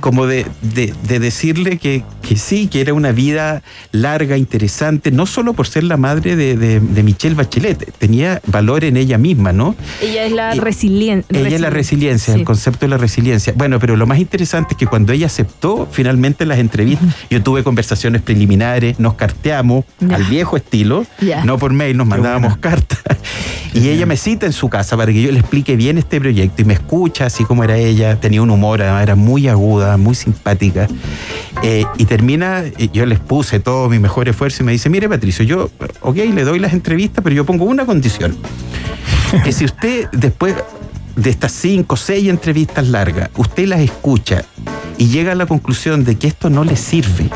[0.01, 5.27] como de, de- de decirle que, que sí, que era una vida larga, interesante, no
[5.27, 9.53] solo por ser la madre de, de- de Michelle Bachelet, tenía valor en ella misma,
[9.53, 9.75] ¿no?
[10.03, 11.39] Ella es la resiliencia.
[11.39, 12.41] Ella es la resiliencia, Sí.
[12.41, 13.53] el concepto de la resiliencia.
[13.57, 17.63] Bueno, pero lo más interesante es que cuando ella aceptó finalmente las entrevistas, yo tuve
[17.63, 21.07] conversaciones preliminares, nos carteamos al viejo estilo,
[21.45, 22.99] no por mail, nos mandábamos cartas.
[23.75, 26.63] Y ella me cita en su casa para que yo le explique bien este proyecto
[26.63, 30.89] y me escucha así como era ella, tenía un humor, era muy aguda, muy simpática.
[31.63, 35.09] Eh, y termina, eh, yo les puse todo mi mejor esfuerzo y me dice, mire
[35.09, 35.71] Patricio, yo,
[36.01, 38.37] ok, le doy las entrevistas, pero yo pongo una condición
[39.45, 40.55] que si usted después
[41.17, 44.45] de estas cinco, seis entrevistas largas, usted las escucha
[44.99, 47.31] y llega a la conclusión de que esto no le sirve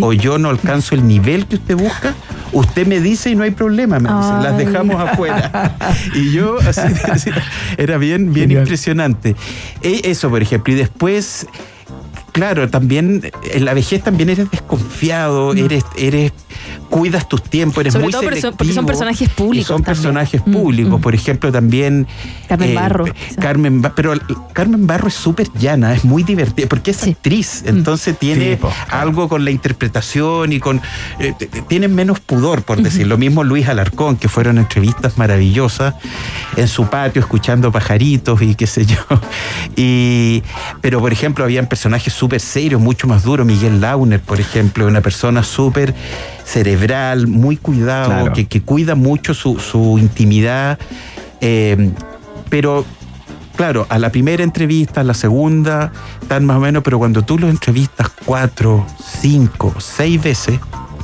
[0.00, 2.14] o yo no alcanzo el nivel que usted busca,
[2.52, 5.76] usted me dice y no hay problema, me dice, las dejamos afuera.
[6.14, 7.30] Y yo así,
[7.76, 8.62] era bien, bien Genial.
[8.62, 9.34] impresionante.
[9.82, 11.46] E- Eso, por ejemplo, y después
[12.32, 16.32] Claro, también en la vejez también eres desconfiado, eres, eres,
[16.92, 18.86] cuidas tus tiempos, eres Sobre muy todo porque son- porque son selectivo.
[18.86, 19.94] personajes públicos Y son también.
[20.02, 20.98] personajes Mm, públicos.
[20.98, 21.02] mm.
[21.02, 22.06] Por ejemplo, también.
[22.48, 23.40] Carmen Barro, eh, quizá.
[23.40, 24.20] Carmen Ba- pero el-
[24.52, 27.10] Carmen Barro es súper llana, es muy divertida, porque es Mm.
[27.10, 28.70] actriz, entonces tiene Sí, po.
[28.90, 30.82] algo con la interpretación y con.
[31.18, 33.06] eh, t- t- tienen menos pudor, por decir.
[33.06, 35.94] Lo mismo Luis Alarcón, que fueron entrevistas maravillosas
[36.56, 38.98] en su patio, escuchando pajaritos y qué sé yo.
[39.76, 40.42] Y,
[40.82, 43.46] pero, por ejemplo, habían personajes súper serios, mucho más duros.
[43.46, 45.94] Miguel Launer, por ejemplo, una persona súper
[46.44, 48.32] cerebral, muy cuidado, Claro.
[48.32, 50.78] que, que cuida mucho su, su intimidad.
[51.40, 51.90] eh,
[52.48, 52.84] pero
[53.56, 55.90] claro, a la primera entrevista, a la segunda,
[56.28, 58.86] tan más o menos, pero cuando tú lo entrevistas cuatro,
[59.20, 60.58] cinco, seis veces,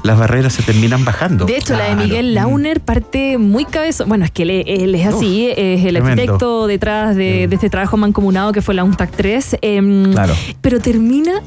[0.05, 1.45] las barreras se terminan bajando.
[1.47, 1.97] De hecho, la de.
[1.97, 4.09] Miguel Launer parte muy cabezón.
[4.09, 6.09] Bueno, es que él, él es así, es el tremendo.
[6.11, 9.57] arquitecto detrás de, de este trabajo mancomunado que fue la UNTAC 3.
[9.61, 10.35] em, Claro.
[10.61, 11.43] Pero termina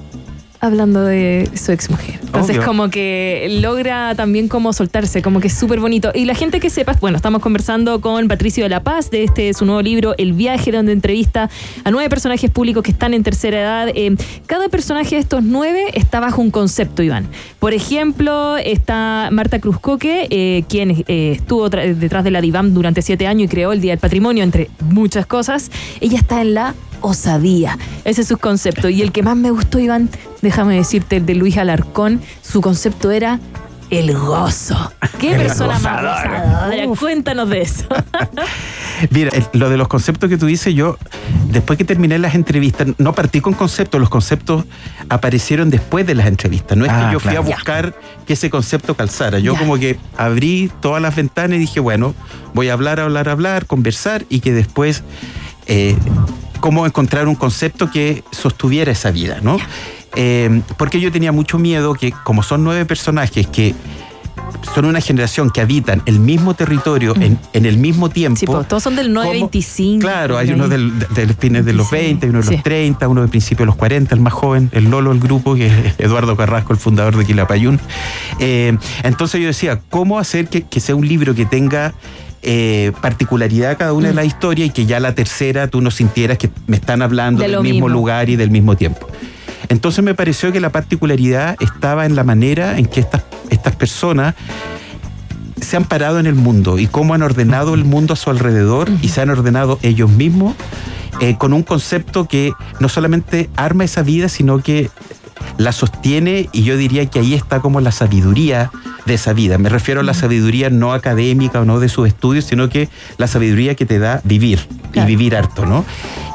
[0.62, 2.20] hablando de su exmujer.
[2.22, 2.68] Entonces, Obvio.
[2.68, 6.12] como que logra también como soltarse, como que es súper bonito.
[6.14, 9.54] Y la gente que sepa, bueno, estamos conversando con Patricio de la Paz de este
[9.56, 11.50] su nuevo libro, El viaje, donde entrevista
[11.84, 13.90] a nueve personajes públicos que están en tercera edad.
[13.96, 17.28] Eh, cada personaje de estos nueve está bajo un concepto, Iván.
[17.60, 23.26] Por ejemplo, está Marta Cruzcoque, eh, quien eh, estuvo detrás de la DIVAM durante siete
[23.26, 25.72] años y creó el Día del Patrimonio, entre muchas cosas.
[26.02, 27.78] Ella está en la osadía.
[28.06, 28.90] Ese es su concepto.
[28.90, 30.10] Y el que más me gustó, Iván,
[30.42, 33.40] déjame decirte, el de Luis Alarcón, su concepto era
[33.90, 34.94] el gozo.
[35.20, 36.30] ¿Qué El persona más gozador.
[36.32, 36.88] gozadora?
[37.00, 37.86] Cuéntanos de eso.
[39.10, 40.98] Mira, lo de los conceptos que tú dices, yo,
[41.50, 44.64] después que terminé las entrevistas, no partí con conceptos, los conceptos
[45.10, 46.78] aparecieron después de las entrevistas.
[46.78, 47.44] No es Ah, que yo fui claro.
[47.44, 47.96] a buscar
[48.26, 49.40] que ese concepto calzara.
[49.40, 49.60] Yo Ya.
[49.60, 52.14] como que abrí todas las ventanas y dije, bueno,
[52.54, 55.04] voy a hablar, hablar, hablar, conversar y que después,
[55.68, 55.98] eh,
[56.62, 59.58] cómo encontrar un concepto que sostuviera esa vida, ¿no?
[60.16, 63.76] Eh, porque yo tenía mucho miedo que, como son nueve personajes que
[64.76, 68.40] son una generación que habitan el mismo territorio en, en el mismo tiempo.
[68.40, 70.02] Sí, pues, todos son del 925.
[70.02, 72.62] Claro, hay uno del, de los fines de los 20, uno de los Sí.
[72.62, 75.68] 30, uno de principios de los 40, el más joven, el Lolo del grupo, que
[75.68, 77.80] es Eduardo Carrasco, el fundador de Quilapayún.
[78.40, 81.94] Eh, entonces yo decía, ¿cómo hacer que, que sea un libro que tenga
[82.44, 84.18] eh, particularidad cada una de Mm.
[84.18, 87.50] las historias y que ya la tercera tú no sintieras que me están hablando De
[87.50, 87.88] del mismo.
[87.90, 89.08] lugar y del mismo tiempo?
[89.70, 94.36] Entonces me pareció que la particularidad estaba en la manera en que estas, estas personas
[95.62, 98.90] se han parado en el mundo y cómo han ordenado el mundo a su alrededor
[99.02, 100.56] y se han ordenado ellos mismos
[101.20, 104.90] eh, con un concepto que no solamente arma esa vida, sino que
[105.58, 108.72] la sostiene y yo diría que ahí está como la sabiduría
[109.06, 109.58] de esa vida.
[109.58, 113.28] Me refiero a la sabiduría no académica o no de sus estudios, sino que la
[113.28, 114.60] sabiduría que te da vivir
[114.92, 115.08] Claro.
[115.10, 115.86] y vivir harto, ¿no?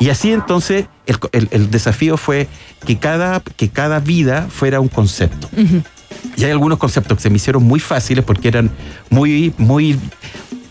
[0.01, 2.49] Y así entonces el, el- el desafío fue
[2.87, 5.49] que cada, que cada vida fuera un concepto.
[6.37, 8.71] Y hay algunos conceptos que se me hicieron muy fáciles porque eran
[9.11, 9.99] muy, muy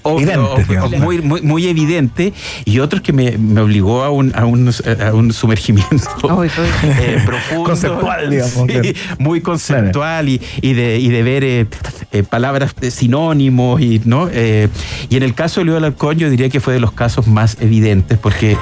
[0.06, 0.92] obvio, Evidentes, digamos.
[1.00, 2.34] muy, muy, muy evidente
[2.64, 4.72] y otros que me, me obligó a un, a un,
[5.06, 7.64] a un sumergimiento eh, profundo.
[7.66, 8.90] Conceptual, digamos, Sí, claro.
[9.20, 11.66] muy conceptual y, y de, y de ver eh,
[12.12, 14.70] eh, palabras de sinónimos y no Eh,
[15.10, 17.58] y en el caso de Leo Alarcón yo diría que fue de los casos más
[17.60, 18.58] evidentes porque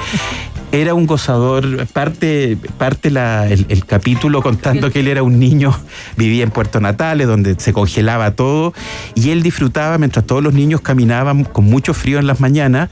[0.80, 5.72] era un gozador, parte, parte la- el, capítulo contando que él era un niño,
[6.16, 8.74] vivía en Puerto Natales, donde se congelaba todo,
[9.14, 12.90] y él disfrutaba mientras todos los niños caminaban con mucho frío en las mañanas,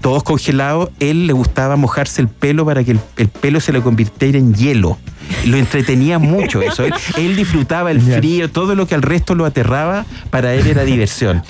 [0.00, 3.80] todos congelados, él le gustaba mojarse el pelo para que el, el pelo se le
[3.82, 4.98] convirtiera en hielo.
[5.46, 6.84] Lo entretenía mucho eso.
[6.84, 10.84] Él, él disfrutaba el frío, todo lo que al resto lo aterraba, para él era
[10.84, 11.42] diversión.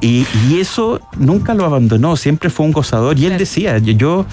[0.00, 3.18] Y, y eso nunca lo abandonó, siempre fue un gozador.
[3.18, 4.26] Y él decía, yo, yo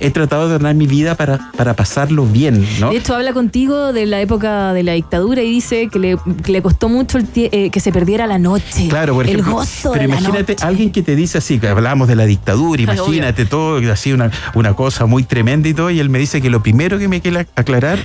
[0.00, 2.90] he tratado de ganar mi vida para, para pasarlo bien, ¿no?
[2.90, 6.52] De hecho, habla contigo de la época de la dictadura y dice que le, que
[6.52, 8.88] le costó mucho el eh, que se perdiera la noche.
[8.88, 10.66] Claro, por el ejemplo, gozo pero de la imagínate noche.
[10.66, 14.74] alguien que te dice así, que hablamos de la dictadura, imagínate todo, así una, una
[14.74, 17.46] cosa muy tremenda y todo, y él me dice que lo primero que me quiere
[17.56, 17.98] aclarar,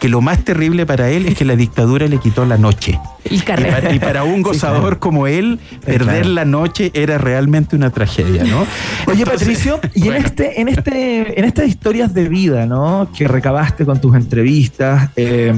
[0.00, 2.98] que lo más terrible para él es que la dictadura le quitó la noche.
[3.28, 6.28] Y para, y para un gozador como él, perder claro.
[6.30, 8.60] la noche era realmente una tragedia, ¿no?
[9.06, 13.10] Oye, Entonces, Patricio, y en este, en este, en estas historias de vida, ¿no?
[13.16, 15.54] Que recabaste con tus entrevistas, eh,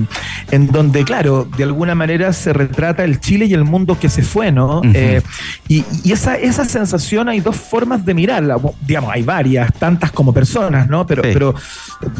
[0.50, 4.22] en donde, claro, de alguna manera se retrata el Chile y el mundo que se
[4.22, 4.82] fue, ¿no?
[4.92, 5.22] Eh,
[5.68, 8.56] y y esa, esa sensación hay dos formas de mirarla.
[8.84, 11.06] Digamos, hay varias, tantas como personas, ¿no?
[11.06, 11.30] Pero, Sí.
[11.32, 11.54] pero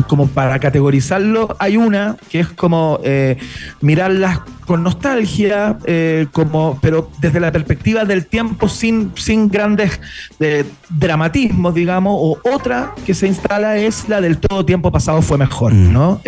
[0.06, 3.36] como para categorizarlo, hay una que es como eh,
[3.80, 10.00] mirarlas con nostalgia, eh, como, pero desde la perspectiva del tiempo sin, sin grandes
[10.38, 15.36] eh, dramatismos, digamos, o otra que se instala es la del todo tiempo pasado fue
[15.36, 15.92] mejor, Mm.
[15.92, 16.20] ¿no?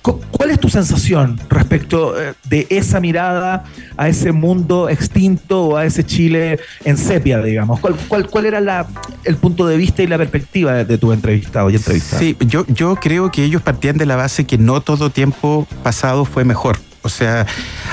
[0.00, 3.64] Cu- ¿Cuál es tu sensación respecto de esa mirada
[3.96, 7.80] a ese mundo extinto o a ese Chile en sepia, digamos?
[7.80, 8.86] ¿Cuál, cuál, cuál era la,
[9.24, 12.18] el punto de vista y la perspectiva de, de tu entrevistado y entrevistada?
[12.20, 16.24] Sí, yo, yo creo que ellos partían de la base que no todo tiempo pasado
[16.24, 16.78] fue mejor.
[17.04, 17.46] O sea,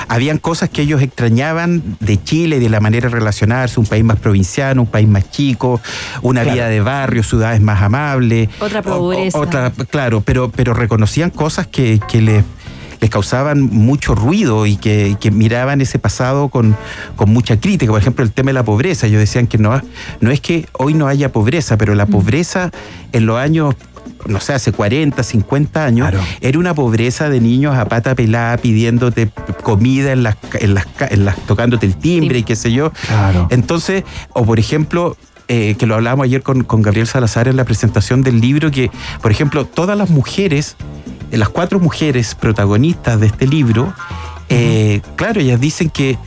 [0.06, 4.20] habían cosas que ellos extrañaban de Chile, de la manera de relacionarse, un país más
[4.20, 5.80] provinciano, un país más chico,
[6.22, 6.54] una Claro.
[6.54, 8.48] vida de barrio, ciudades más amables.
[8.60, 9.38] Otra O- o- pobreza.
[9.38, 12.44] otra, claro, pero, pero reconocían cosas que, que les,
[13.00, 16.76] les causaban mucho ruido y que, que miraban ese pasado con,
[17.16, 17.90] con mucha crítica.
[17.90, 19.08] Por ejemplo, el tema de la pobreza.
[19.08, 19.80] Ellos decían que no,
[20.20, 22.70] no es que hoy no haya pobreza, pero la pobreza
[23.12, 23.74] en los años
[24.26, 29.30] no sé, hace 40, 50 años, era una pobreza de niños a pata pelada pidiéndote
[29.62, 32.92] comida en las, en las, en las- tocándote el timbre y qué sé yo.
[33.06, 33.48] Claro.
[33.50, 35.16] Entonces, o por ejemplo,
[35.48, 38.90] eh, que lo hablábamos ayer con, con Gabriel Salazar en la presentación del libro, que,
[39.20, 40.76] por ejemplo, todas las mujeres,
[41.32, 43.92] eh, las cuatro mujeres protagonistas de este libro,
[44.48, 46.18] eh, claro, ellas dicen que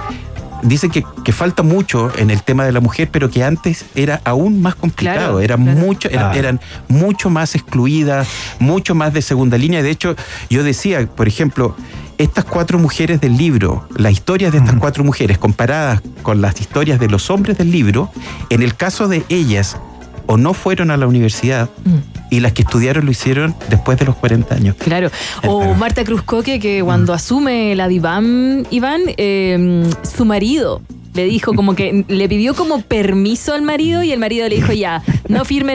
[0.64, 4.22] dicen que, que falta mucho en el tema de la mujer, pero que antes era
[4.24, 5.80] aún más complicado, Claro, claro.
[5.80, 6.40] mucho, eran, Claro.
[6.40, 8.28] eran mucho más excluidas,
[8.60, 9.84] mucho más de segunda línea.
[9.84, 10.16] De hecho,
[10.50, 11.76] yo decía, por ejemplo,
[12.18, 17.00] estas cuatro mujeres del libro, las historias de estas cuatro mujeres comparadas con las historias
[17.00, 18.12] de los hombres del libro,
[18.50, 19.78] en el caso de ellas,
[20.26, 21.70] o no fueron a la universidad,
[22.30, 24.76] y las que estudiaron lo hicieron después de los 40 años.
[24.78, 25.10] Claro.
[25.46, 30.82] O Marta Cruzcoque, que cuando asume la diván, Iván, eh, su marido
[31.14, 34.74] le dijo como que le pidió como permiso al marido y el marido le dijo
[34.74, 35.72] ya, no firme